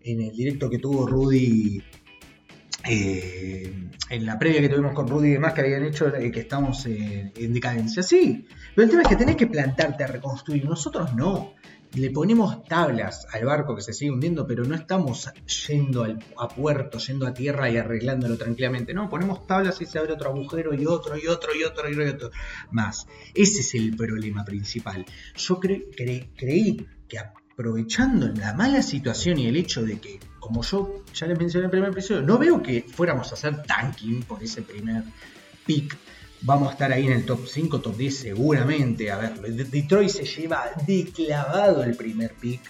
en 0.03 0.21
el 0.21 0.35
directo 0.35 0.71
que 0.71 0.79
tuvo 0.79 1.07
Rudy 1.07 1.83
eh, 2.87 3.73
en 4.11 4.27
la 4.27 4.39
previa 4.39 4.61
que 4.61 4.69
tuvimos 4.69 4.93
con 4.93 5.09
Rudy 5.09 5.29
y 5.29 5.33
demás 5.33 5.55
que 5.55 5.63
habían 5.63 5.85
hecho 5.85 6.15
eh, 6.15 6.31
que 6.31 6.41
estamos 6.41 6.87
en 6.87 7.53
decadencia. 7.53 8.03
Sí, 8.03 8.47
pero 8.75 8.85
el 8.85 8.91
tema 8.91 9.03
es 9.03 9.09
que 9.09 9.17
tenés 9.17 9.37
que 9.37 9.47
plantarte 9.47 10.05
a 10.05 10.07
reconstruir. 10.07 10.65
Nosotros 10.65 11.15
no. 11.15 11.55
Le 11.95 12.11
ponemos 12.11 12.65
tablas 12.65 13.25
al 13.33 13.45
barco 13.45 13.77
que 13.77 13.81
se 13.81 13.93
sigue 13.93 14.11
hundiendo, 14.11 14.49
pero 14.49 14.65
no 14.65 14.75
estamos 14.75 15.31
yendo 15.69 16.05
a 16.37 16.49
puerto, 16.49 16.99
yendo 16.99 17.25
a 17.25 17.33
tierra 17.33 17.71
y 17.71 17.77
arreglándolo 17.77 18.37
tranquilamente. 18.37 18.93
No, 18.93 19.09
ponemos 19.09 19.47
tablas 19.47 19.81
y 19.81 19.87
se 19.87 20.01
abre 20.01 20.15
otro 20.15 20.31
agujero 20.31 20.75
y 20.75 20.87
otro 20.87 21.17
y 21.17 21.29
otro 21.29 21.55
y 21.55 21.63
otro 21.63 21.89
y 21.89 22.09
otro 22.09 22.31
más. 22.73 23.07
Ese 23.33 23.61
es 23.61 23.75
el 23.77 23.97
problema 23.97 24.45
principal. 24.45 25.07
Yo 25.37 25.61
creí 25.61 26.89
que 27.07 27.19
aprovechando 27.55 28.27
la 28.33 28.53
mala 28.53 28.83
situación 28.83 29.39
y 29.39 29.47
el 29.47 29.57
hecho 29.57 29.85
de 29.85 30.01
que, 30.01 30.19
como 30.41 30.63
yo 30.63 31.05
ya 31.15 31.29
les 31.29 31.39
mencioné 31.39 31.63
en 31.63 31.67
el 31.67 31.71
primer 31.71 31.91
episodio, 31.91 32.23
no 32.23 32.37
veo 32.37 32.61
que 32.61 32.83
fuéramos 32.83 33.31
a 33.31 33.35
hacer 33.35 33.63
tanking 33.63 34.25
por 34.25 34.43
ese 34.43 34.63
primer 34.63 35.05
pick. 35.65 35.97
Vamos 36.43 36.69
a 36.69 36.73
estar 36.73 36.93
ahí 36.93 37.07
en 37.07 37.13
el 37.13 37.25
top 37.25 37.47
5, 37.47 37.81
top 37.81 37.97
10 37.97 38.17
seguramente. 38.17 39.11
A 39.13 39.19
ver, 39.19 39.41
Detroit 39.41 40.11
se 40.11 40.25
lleva 40.25 40.65
declavado 40.85 41.85
el 41.85 41.97
primer 41.97 42.35
pick. 42.35 42.61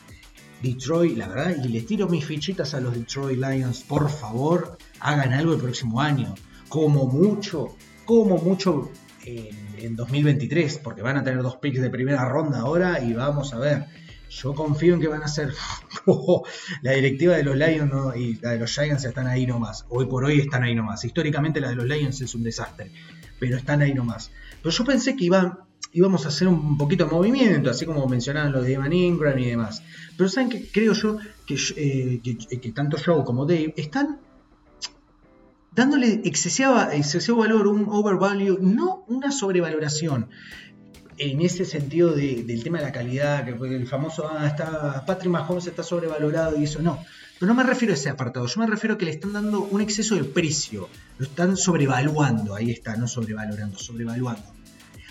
Detroit, 0.63 1.17
la 1.17 1.29
verdad, 1.29 1.57
y 1.65 1.69
les 1.69 1.87
tiro 1.87 2.07
mis 2.07 2.25
fichitas 2.27 2.75
a 2.75 2.81
los 2.81 2.95
Detroit 2.95 3.39
Lions, 3.39 3.81
por 3.83 4.11
favor, 4.11 4.79
hagan 5.01 5.33
algo 5.33 5.55
el 5.55 5.61
próximo 5.61 6.01
año. 6.01 6.35
Como 6.69 7.07
mucho, 7.07 7.75
como 8.05 8.37
mucho 8.37 8.91
en, 9.25 9.57
en 9.79 9.97
2023, 9.97 10.79
porque 10.79 11.01
van 11.01 11.17
a 11.17 11.25
tener 11.25 11.43
dos 11.43 11.57
picks 11.57 11.81
de 11.81 11.91
primera 11.91 12.29
ronda 12.29 12.61
ahora 12.61 13.03
y 13.03 13.15
vamos 13.15 13.53
a 13.55 13.59
ver 13.59 14.04
yo 14.35 14.55
confío 14.55 14.95
en 14.95 15.01
que 15.01 15.09
van 15.09 15.23
a 15.23 15.29
ser. 15.29 15.55
la 16.83 16.93
directiva 16.93 17.37
de 17.37 17.45
los 17.45 17.57
Lions 17.57 18.17
y 18.17 18.35
la 18.41 18.51
de 18.51 18.59
los 18.59 18.73
Giants 18.73 19.05
están 19.05 19.27
ahí 19.27 19.47
nomás. 19.47 19.87
Hoy 19.89 20.07
por 20.07 20.25
hoy 20.25 20.41
están 20.41 20.63
ahí 20.65 20.75
nomás. 20.75 21.05
Históricamente 21.05 21.61
la 21.61 21.69
de 21.69 21.77
los 21.77 21.87
Lions 21.87 22.21
es 22.21 22.35
un 22.35 22.43
desastre, 22.43 22.91
pero 23.39 23.57
están 23.57 23.83
ahí 23.83 23.95
nomás. 23.95 24.31
Pero 24.63 24.75
yo 24.75 24.85
pensé 24.85 25.15
que 25.15 25.25
iban, 25.25 25.59
íbamos 25.93 26.25
a 26.25 26.29
hacer 26.29 26.49
un 26.49 26.77
poquito 26.77 27.05
de 27.05 27.13
movimiento, 27.13 27.71
así 27.71 27.87
como 27.87 28.07
mencionaban 28.09 28.53
los 28.53 28.65
de 28.65 28.75
Evan 28.75 28.93
Ingram 28.93 29.39
y 29.39 29.47
demás. 29.47 29.83
Pero 30.17 30.29
saben 30.29 30.49
que 30.49 30.69
creo 30.71 30.93
yo 30.95 31.19
que, 31.47 31.57
eh, 31.77 32.21
que, 32.61 32.73
tanto 32.73 32.97
Joe 33.03 33.25
como 33.25 33.47
Dave 33.47 33.73
están 33.77 34.19
dándole 35.73 36.23
excesiva, 36.25 36.95
excesivo 36.95 37.39
valor, 37.39 37.67
un 37.67 37.87
overvalue, 37.89 38.59
no 38.61 39.05
una 39.09 39.31
sobrevaloración 39.33 40.29
en 41.19 41.41
ese 41.41 41.65
sentido 41.65 42.13
del 42.13 42.63
tema 42.63 42.79
de 42.79 42.85
la 42.85 42.93
calidad, 42.93 43.45
que 43.45 43.53
el 43.53 43.87
famoso, 43.87 44.29
ah, 44.29 44.47
está, 44.47 45.05
Patrick 45.07 45.31
Mahomes 45.31 45.67
está 45.67 45.83
sobrevalorado 45.83 46.59
y 46.59 46.65
eso, 46.65 46.81
no. 46.83 47.05
Pero 47.39 47.53
no 47.53 47.55
me 47.55 47.65
refiero 47.65 47.93
a 47.93 47.97
ese 47.97 48.09
apartado, 48.09 48.47
yo 48.47 48.61
me 48.61 48.67
refiero 48.67 48.95
a 48.95 48.99
que 48.99 49.05
le 49.05 49.11
están 49.11 49.33
dando 49.33 49.63
un 49.63 49.81
exceso 49.81 50.15
de 50.15 50.25
precio, 50.25 50.89
lo 51.19 51.27
están 51.27 51.57
sobrevaluando, 51.57 52.55
ahí 52.55 52.71
está, 52.71 52.97
no 52.97 53.09
sobrevalorando, 53.09 53.79
sobrevaluando. 53.79 54.43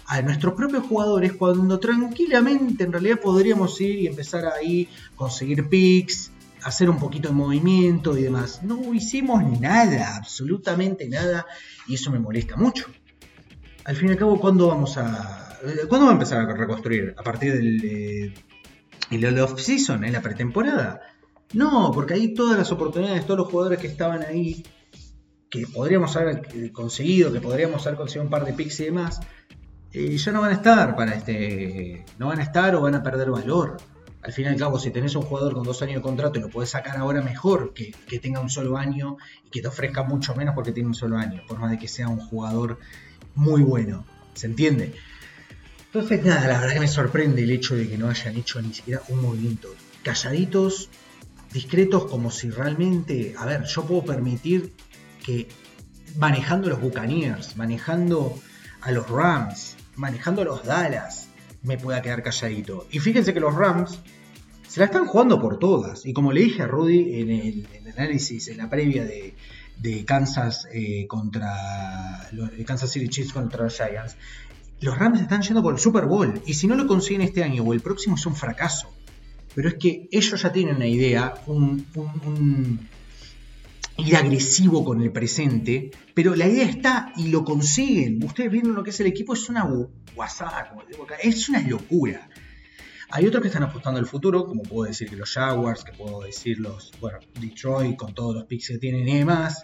A 0.05 0.21
nuestros 0.21 0.53
propios 0.53 0.85
jugadores 0.85 1.33
cuando 1.33 1.79
tranquilamente 1.79 2.83
en 2.83 2.91
realidad 2.91 3.19
podríamos 3.19 3.79
ir 3.79 3.99
y 3.99 4.07
empezar 4.07 4.45
ahí, 4.45 4.89
conseguir 5.15 5.69
picks, 5.69 6.31
hacer 6.63 6.89
un 6.89 6.99
poquito 6.99 7.29
de 7.29 7.35
movimiento 7.35 8.17
y 8.17 8.23
demás. 8.23 8.63
No 8.63 8.93
hicimos 8.93 9.59
nada, 9.59 10.17
absolutamente 10.17 11.07
nada, 11.07 11.45
y 11.87 11.95
eso 11.95 12.11
me 12.11 12.19
molesta 12.19 12.55
mucho. 12.57 12.87
Al 13.85 13.95
fin 13.95 14.09
y 14.09 14.11
al 14.11 14.17
cabo, 14.17 14.39
¿cuándo 14.39 14.67
vamos 14.67 14.97
a, 14.97 15.42
¿Cuándo 15.87 16.05
va 16.05 16.11
a 16.11 16.13
empezar 16.13 16.41
a 16.41 16.53
reconstruir? 16.53 17.15
A 17.17 17.23
partir 17.23 17.53
del, 17.53 18.33
¿Y 19.09 19.23
el 19.23 19.39
off-season, 19.39 20.03
en 20.03 20.13
la 20.13 20.21
pretemporada? 20.21 21.01
No, 21.53 21.91
porque 21.93 22.15
ahí 22.15 22.33
todas 22.33 22.57
las 22.57 22.71
oportunidades, 22.71 23.25
todos 23.25 23.37
los 23.37 23.47
jugadores 23.47 23.79
que 23.79 23.87
estaban 23.87 24.23
ahí, 24.23 24.65
que 25.49 25.67
podríamos 25.67 26.15
haber 26.17 26.71
conseguido, 26.71 27.31
que 27.31 27.39
podríamos 27.39 27.85
haber 27.85 27.97
conseguido 27.97 28.25
un 28.25 28.31
par 28.31 28.43
de 28.45 28.53
picks 28.53 28.79
y 28.81 28.85
demás, 28.85 29.21
eh, 29.91 30.17
ya 30.17 30.31
no 30.31 30.41
van 30.41 30.51
a 30.51 30.55
estar 30.55 30.95
para 30.95 31.13
este. 31.13 32.03
No 32.17 32.27
van 32.27 32.39
a 32.39 32.43
estar 32.43 32.75
o 32.75 32.81
van 32.81 32.95
a 32.95 33.03
perder 33.03 33.29
valor. 33.29 33.77
Al 34.23 34.33
fin 34.33 34.45
y 34.45 34.47
al 34.47 34.57
cabo, 34.57 34.79
si 34.79 34.89
tenés 34.89 35.15
un 35.15 35.21
jugador 35.21 35.53
con 35.53 35.63
dos 35.63 35.81
años 35.81 35.97
de 35.97 36.01
contrato 36.01 36.39
y 36.39 36.41
lo 36.41 36.49
podés 36.49 36.71
sacar 36.71 36.97
ahora 36.97 37.21
mejor 37.21 37.73
que, 37.73 37.93
que 38.07 38.19
tenga 38.19 38.39
un 38.39 38.49
solo 38.49 38.77
año 38.77 39.17
y 39.45 39.49
que 39.49 39.61
te 39.61 39.67
ofrezca 39.67 40.03
mucho 40.03 40.33
menos 40.33 40.55
porque 40.55 40.71
tiene 40.71 40.87
un 40.87 40.95
solo 40.95 41.17
año, 41.17 41.41
por 41.47 41.59
más 41.59 41.71
de 41.71 41.77
que 41.77 41.87
sea 41.87 42.07
un 42.07 42.19
jugador 42.19 42.79
muy 43.35 43.61
bueno. 43.61 44.05
¿Se 44.33 44.47
entiende? 44.47 44.93
Entonces, 45.93 46.25
nada, 46.25 46.47
la 46.47 46.59
verdad 46.59 46.73
que 46.73 46.79
me 46.79 46.87
sorprende 46.87 47.43
el 47.43 47.51
hecho 47.51 47.75
de 47.75 47.87
que 47.87 47.99
no 47.99 48.09
hayan 48.09 48.35
hecho 48.35 48.59
ni 48.59 48.73
siquiera 48.73 49.03
un 49.09 49.21
movimiento. 49.21 49.67
Calladitos, 50.01 50.89
discretos, 51.53 52.05
como 52.05 52.31
si 52.31 52.49
realmente. 52.49 53.35
A 53.37 53.45
ver, 53.45 53.65
yo 53.65 53.85
puedo 53.85 54.03
permitir 54.03 54.73
que 55.23 55.47
manejando 56.17 56.67
los 56.67 56.81
Buccaneers, 56.81 57.57
manejando 57.57 58.41
a 58.81 58.91
los 58.91 59.07
Rams, 59.07 59.75
manejando 59.95 60.41
a 60.41 60.45
los 60.45 60.65
Dallas, 60.65 61.27
me 61.61 61.77
pueda 61.77 62.01
quedar 62.01 62.23
calladito. 62.23 62.87
Y 62.89 62.97
fíjense 62.97 63.31
que 63.31 63.39
los 63.39 63.53
Rams 63.53 63.99
se 64.67 64.79
la 64.79 64.87
están 64.87 65.05
jugando 65.05 65.39
por 65.39 65.59
todas. 65.59 66.07
Y 66.07 66.13
como 66.13 66.31
le 66.31 66.41
dije 66.41 66.63
a 66.63 66.67
Rudy 66.67 67.19
en 67.21 67.29
el, 67.29 67.67
análisis, 67.95 68.47
en 68.47 68.57
la 68.57 68.67
previa 68.67 69.05
de, 69.05 69.35
Kansas 70.05 70.67
eh, 70.73 71.05
contra 71.07 72.27
Kansas 72.65 72.89
City 72.89 73.09
Chiefs 73.09 73.33
contra 73.33 73.65
los 73.65 73.75
Giants, 73.75 74.15
los 74.81 74.97
Rams 74.97 75.21
están 75.21 75.41
yendo 75.41 75.61
por 75.61 75.73
el 75.73 75.79
Super 75.79 76.05
Bowl. 76.05 76.41
Y 76.45 76.53
si 76.53 76.67
no 76.67 76.75
lo 76.75 76.87
consiguen 76.87 77.21
este 77.21 77.43
año 77.43 77.63
o 77.63 77.73
el 77.73 77.81
próximo 77.81 78.15
es 78.15 78.25
un 78.25 78.35
fracaso. 78.35 78.93
Pero 79.55 79.69
es 79.69 79.75
que 79.75 80.07
ellos 80.11 80.41
ya 80.41 80.51
tienen 80.51 80.77
una 80.77 80.87
idea, 80.87 81.35
un 81.45 81.85
ir 83.97 84.15
agresivo 84.15 84.83
con 84.83 85.01
el 85.01 85.11
presente, 85.11 85.91
pero 86.13 86.35
la 86.35 86.47
idea 86.47 86.65
está 86.65 87.13
y 87.15 87.29
lo 87.29 87.43
consiguen. 87.43 88.23
Ustedes 88.23 88.51
vieron 88.51 88.73
lo 88.73 88.83
que 88.83 88.89
es 88.89 88.99
el 88.99 89.07
equipo, 89.07 89.33
es 89.33 89.49
una 89.49 89.69
guasada, 90.15 90.73
es 91.21 91.49
una 91.49 91.61
locura. 91.61 92.29
Hay 93.11 93.27
otros 93.27 93.41
que 93.41 93.49
están 93.49 93.63
apostando 93.63 93.99
al 93.99 94.07
futuro, 94.07 94.45
como 94.45 94.63
puedo 94.63 94.87
decir 94.87 95.07
que 95.07 95.15
los 95.15 95.31
Jaguars, 95.31 95.83
que 95.83 95.91
puedo 95.91 96.21
decir 96.21 96.59
los, 96.59 96.91
bueno, 96.99 97.19
Detroit 97.39 97.95
con 97.95 98.13
todos 98.13 98.33
los 98.33 98.45
picks 98.45 98.69
que 98.69 98.77
tienen 98.79 99.07
y 99.07 99.19
demás, 99.19 99.61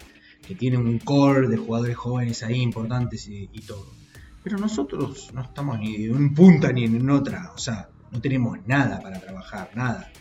que 0.47 0.53
tienen 0.53 0.81
un 0.81 0.99
core 0.99 1.47
de 1.47 1.57
jugadores 1.57 1.97
jóvenes 1.97 2.43
ahí 2.43 2.61
importantes 2.61 3.27
y, 3.27 3.47
todo. 3.65 3.98
Pero 4.43 4.57
nosotros 4.57 5.31
no 5.33 5.41
estamos 5.41 5.79
ni 5.79 6.05
en 6.05 6.15
un 6.15 6.33
punta 6.33 6.71
ni 6.71 6.85
en 6.85 7.09
otra, 7.09 7.51
o 7.53 7.57
sea, 7.57 7.89
no 8.11 8.21
tenemos 8.21 8.57
nada 8.65 8.99
para 8.99 9.19
trabajar, 9.19 9.71
nada. 9.75 10.11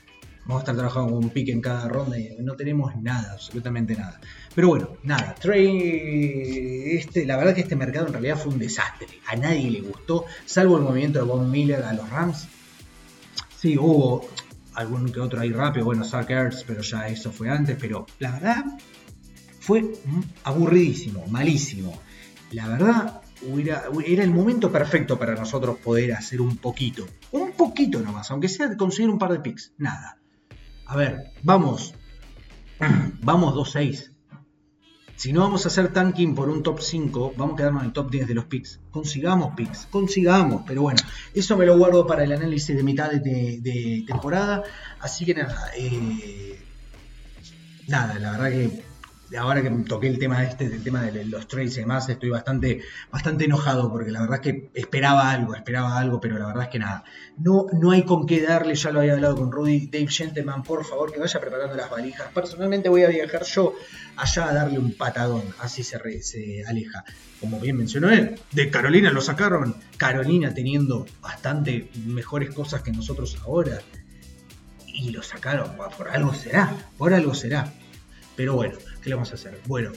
Vamos 0.45 0.63
a 0.63 0.63
estar 0.63 0.77
trabajando 0.77 1.13
con 1.13 1.25
un 1.25 1.31
pick 1.31 1.51
en 1.51 1.61
cada 1.61 1.89
ronda 1.89 2.19
y 2.19 2.37
no 2.41 2.57
tenemos 2.57 2.97
nada, 2.97 3.33
absolutamente 3.33 3.95
nada. 3.95 4.19
Pero 4.55 4.69
bueno, 4.69 4.97
nada, 5.03 5.35
Trey, 5.35 6.97
este, 6.97 7.27
la 7.27 7.37
verdad 7.37 7.55
que 7.55 7.61
este 7.61 7.77
mercado 7.77 8.07
en 8.07 8.15
realidad 8.15 8.39
fue 8.39 8.53
un 8.53 8.59
desastre. 8.59 9.09
A 9.27 9.37
nadie 9.37 9.71
le 9.71 9.83
gustó, 9.83 10.25
salvo 10.47 10.79
el 10.79 10.85
movimiento 10.85 11.19
de 11.19 11.27
Von 11.27 11.51
Miller 11.51 11.83
a 11.83 11.93
los 11.93 12.09
Rams. 12.09 12.49
Sí, 13.59 13.77
hubo 13.77 14.27
algún 14.73 15.13
que 15.13 15.21
otro 15.21 15.41
ahí 15.41 15.53
rápido, 15.53 15.85
bueno, 15.85 16.05
Zach 16.05 16.29
pero 16.67 16.81
ya 16.81 17.09
eso 17.09 17.31
fue 17.31 17.51
antes, 17.51 17.77
pero 17.79 18.07
la 18.19 18.31
verdad 18.31 18.65
fue 19.61 19.93
aburridísimo, 20.45 21.27
malísimo. 21.27 22.01
La 22.53 22.69
verdad, 22.69 23.21
era 24.05 24.25
el 24.25 24.31
momento 24.31 24.71
perfecto 24.71 25.19
para 25.19 25.35
nosotros 25.35 25.79
poder 25.79 26.13
hacer 26.13 26.41
un 26.41 26.57
poquito, 26.57 27.07
un 27.33 27.53
poquito 27.53 28.01
nomás, 28.01 28.31
aunque 28.31 28.49
sea 28.49 28.77
conseguir 28.77 29.11
un 29.11 29.19
par 29.19 29.33
de 29.33 29.41
picks, 29.41 29.73
nada. 29.79 30.19
A 30.87 30.97
ver, 30.97 31.33
vamos. 31.43 31.95
Vamos 33.23 33.55
2-6. 33.55 34.13
Si 35.17 35.33
no 35.33 35.41
vamos 35.41 35.65
a 35.65 35.69
hacer 35.69 35.93
tanking 35.93 36.33
por 36.37 36.49
un 36.49 36.63
top 36.63 36.81
5, 36.81 37.35
vamos 37.37 37.55
a 37.55 37.57
quedarnos 37.57 37.83
en 37.83 37.89
el 37.89 37.93
top 37.93 38.09
10 38.09 38.29
de 38.29 38.35
los 38.35 38.45
picks. 38.45 38.79
Consigamos 38.93 39.53
picks, 39.57 39.89
consigamos. 39.91 40.63
Pero 40.65 40.83
bueno, 40.83 41.01
eso 41.35 41.57
me 41.57 41.67
lo 41.67 41.77
guardo 41.77 42.07
para 42.07 42.23
el 42.23 42.31
análisis 42.31 42.77
de 42.77 42.85
mitad 42.85 43.11
de, 43.11 44.05
temporada. 44.07 44.63
Así 45.01 45.27
que 45.27 45.35
nada, 45.35 45.73
eh, 45.77 46.61
nada, 47.89 48.17
la 48.21 48.31
verdad 48.31 48.51
que 48.51 48.88
ahora 49.37 49.63
que 49.63 49.71
toqué 49.71 50.09
el 50.09 50.19
tema 50.19 50.43
este, 50.45 50.67
el 50.67 50.83
tema 50.83 51.03
de 51.03 51.25
los 51.25 51.47
trades 51.49 51.77
y 51.77 51.81
demás, 51.81 52.09
estoy 52.09 52.31
bastante, 52.31 52.83
bastante 53.11 53.45
enojado 53.45 53.91
porque 53.91 54.11
la 54.11 54.21
verdad 54.21 54.37
es 54.37 54.41
que 54.41 54.71
esperaba 54.75 55.31
algo, 55.31 55.55
esperaba 55.55 55.99
algo, 55.99 56.21
pero 56.21 56.39
la 56.39 56.47
verdad 56.47 56.65
es 56.65 56.69
que 56.71 56.79
nada, 56.79 57.05
no, 57.37 57.67
no 57.73 57.91
hay 57.91 58.05
con 58.05 58.27
qué 58.27 58.41
darle, 58.41 58.75
ya 58.75 58.91
lo 58.91 59.01
había 59.01 59.15
hablado 59.15 59.37
con 59.37 59.53
Rudy, 59.53 59.87
Dave 59.87 60.09
Gentleman, 60.09 60.63
por 60.63 60.85
favor 60.85 61.13
que 61.13 61.21
vaya 61.21 61.41
preparando 61.41 61.77
las 61.77 61.91
valijas. 61.91 62.29
Personalmente 62.33 62.89
voy 62.89 63.05
a 63.05 63.09
viajar 63.09 63.45
yo 63.45 63.75
allá 64.17 64.49
a 64.49 64.55
darle 64.55 64.79
un 64.79 64.93
patadón, 64.93 65.43
así 65.61 65.83
se, 65.83 66.23
se 66.23 66.65
aleja. 66.67 67.05
Como 67.41 67.61
bien 67.61 67.77
mencionó 67.77 68.11
él, 68.11 68.41
de 68.51 68.71
Carolina 68.71 69.13
lo 69.13 69.21
sacaron, 69.21 69.77
Carolina 69.97 70.55
teniendo 70.55 71.07
bastante 71.21 71.91
mejores 72.07 72.51
cosas 72.51 72.83
que 72.83 72.93
nosotros 72.93 73.39
ahora. 73.45 73.81
Y 74.87 75.11
lo 75.11 75.23
sacaron, 75.23 75.77
por 75.97 76.09
algo 76.09 76.35
será, 76.35 76.75
por 76.97 77.15
algo 77.15 77.33
será. 77.33 77.73
Pero 78.39 78.55
bueno, 78.55 78.79
¿qué 79.03 79.09
le 79.09 79.17
vamos 79.17 79.33
a 79.33 79.35
hacer? 79.35 79.59
Bueno, 79.67 79.91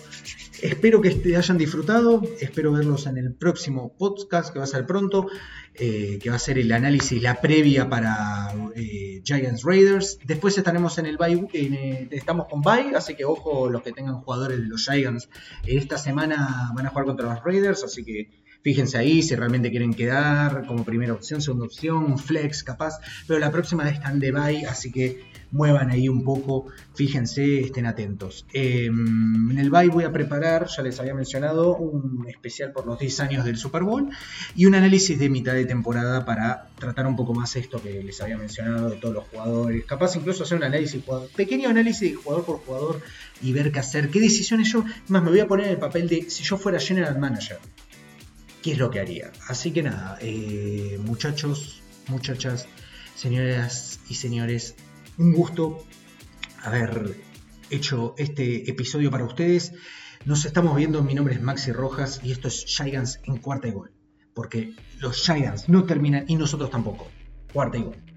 espero 0.63 0.99
que 0.99 1.09
este, 1.09 1.37
hayan 1.37 1.59
disfrutado, 1.59 2.23
espero 2.39 2.71
verlos 2.71 3.05
en 3.05 3.19
el 3.19 3.35
próximo 3.35 3.95
podcast 3.95 4.51
que 4.51 4.57
va 4.57 4.65
a 4.65 4.67
ser 4.67 4.87
pronto, 4.87 5.27
eh, 5.75 6.17
que 6.19 6.31
va 6.31 6.37
a 6.37 6.39
ser 6.39 6.57
el 6.57 6.71
análisis, 6.71 7.21
la 7.21 7.39
previa 7.39 7.87
para 7.87 8.51
eh, 8.75 9.21
Giants 9.23 9.61
Raiders. 9.61 10.17
Después 10.25 10.57
estaremos 10.57 10.97
en 10.97 11.05
el 11.05 11.17
bye, 11.17 11.47
eh, 11.53 12.07
estamos 12.09 12.47
con 12.49 12.61
bye, 12.61 12.95
así 12.95 13.13
que 13.13 13.25
ojo 13.25 13.69
los 13.69 13.83
que 13.83 13.91
tengan 13.91 14.21
jugadores 14.21 14.57
de 14.57 14.65
los 14.65 14.89
Giants. 14.89 15.29
Esta 15.67 15.99
semana 15.99 16.71
van 16.73 16.87
a 16.87 16.89
jugar 16.89 17.05
contra 17.05 17.31
los 17.31 17.43
Raiders, 17.43 17.83
así 17.83 18.03
que 18.03 18.31
fíjense 18.63 18.97
ahí 18.97 19.21
si 19.21 19.35
realmente 19.35 19.69
quieren 19.69 19.93
quedar 19.93 20.65
como 20.65 20.83
primera 20.83 21.13
opción, 21.13 21.43
segunda 21.43 21.65
opción, 21.67 22.17
flex 22.17 22.63
capaz, 22.63 22.97
pero 23.27 23.37
la 23.39 23.51
próxima 23.51 23.87
están 23.87 24.19
de 24.19 24.31
bye, 24.31 24.65
así 24.65 24.91
que 24.91 25.30
muevan 25.51 25.89
ahí 25.89 26.07
un 26.09 26.23
poco, 26.23 26.65
fíjense, 26.95 27.59
estén 27.59 27.85
atentos. 27.85 28.45
Em, 28.53 29.51
en 29.51 29.57
el 29.57 29.69
bye 29.69 29.89
voy 29.89 30.05
a 30.05 30.11
preparar, 30.11 30.67
ya 30.67 30.81
les 30.81 30.99
había 30.99 31.13
mencionado, 31.13 31.75
un 31.77 32.27
especial 32.27 32.71
por 32.71 32.85
los 32.85 32.99
10 32.99 33.19
años 33.19 33.45
del 33.45 33.57
Super 33.57 33.83
Bowl 33.83 34.09
y 34.55 34.65
un 34.65 34.75
análisis 34.75 35.19
de 35.19 35.29
mitad 35.29 35.53
de 35.53 35.65
temporada 35.65 36.25
para 36.25 36.69
tratar 36.79 37.05
un 37.07 37.15
poco 37.15 37.33
más 37.33 37.55
esto 37.55 37.81
que 37.81 38.03
les 38.03 38.21
había 38.21 38.37
mencionado 38.37 38.89
de 38.89 38.95
todos 38.97 39.13
los 39.13 39.23
jugadores. 39.25 39.85
Capaz 39.85 40.15
incluso 40.15 40.43
hacer 40.43 40.57
un 40.57 40.63
análisis, 40.63 41.03
pequeño 41.35 41.69
análisis 41.69 42.11
de 42.11 42.15
jugador 42.15 42.45
por 42.45 42.59
jugador 42.59 43.01
y 43.41 43.51
ver 43.51 43.71
qué 43.71 43.79
hacer, 43.79 44.09
qué 44.09 44.19
decisiones 44.19 44.71
yo, 44.71 44.83
más 45.09 45.23
me 45.23 45.29
voy 45.29 45.39
a 45.39 45.47
poner 45.47 45.67
en 45.67 45.71
el 45.73 45.79
papel 45.79 46.07
de 46.07 46.29
si 46.29 46.43
yo 46.43 46.57
fuera 46.57 46.79
general 46.79 47.19
manager. 47.19 47.59
¿Qué 48.61 48.73
es 48.73 48.77
lo 48.77 48.91
que 48.91 48.99
haría? 48.99 49.31
Así 49.47 49.71
que 49.71 49.81
nada, 49.81 50.19
eh, 50.21 50.99
muchachos, 51.03 51.81
muchachas, 52.07 52.67
señoras 53.15 53.99
y 54.07 54.15
señores, 54.15 54.75
un 55.21 55.33
gusto 55.33 55.77
haber 56.63 57.15
hecho 57.69 58.15
este 58.17 58.69
episodio 58.69 59.11
para 59.11 59.23
ustedes. 59.23 59.73
Nos 60.25 60.45
estamos 60.45 60.75
viendo, 60.75 61.03
mi 61.03 61.13
nombre 61.13 61.35
es 61.35 61.41
Maxi 61.41 61.71
Rojas 61.71 62.21
y 62.23 62.31
esto 62.31 62.47
es 62.47 62.65
Giants 62.65 63.19
en 63.23 63.37
cuarta 63.37 63.67
y 63.67 63.71
gol. 63.71 63.91
Porque 64.33 64.73
los 64.99 65.23
Giants 65.23 65.69
no 65.69 65.83
terminan 65.83 66.25
y 66.27 66.35
nosotros 66.37 66.71
tampoco. 66.71 67.07
Cuarta 67.53 67.77
y 67.77 67.83
gol. 67.83 68.10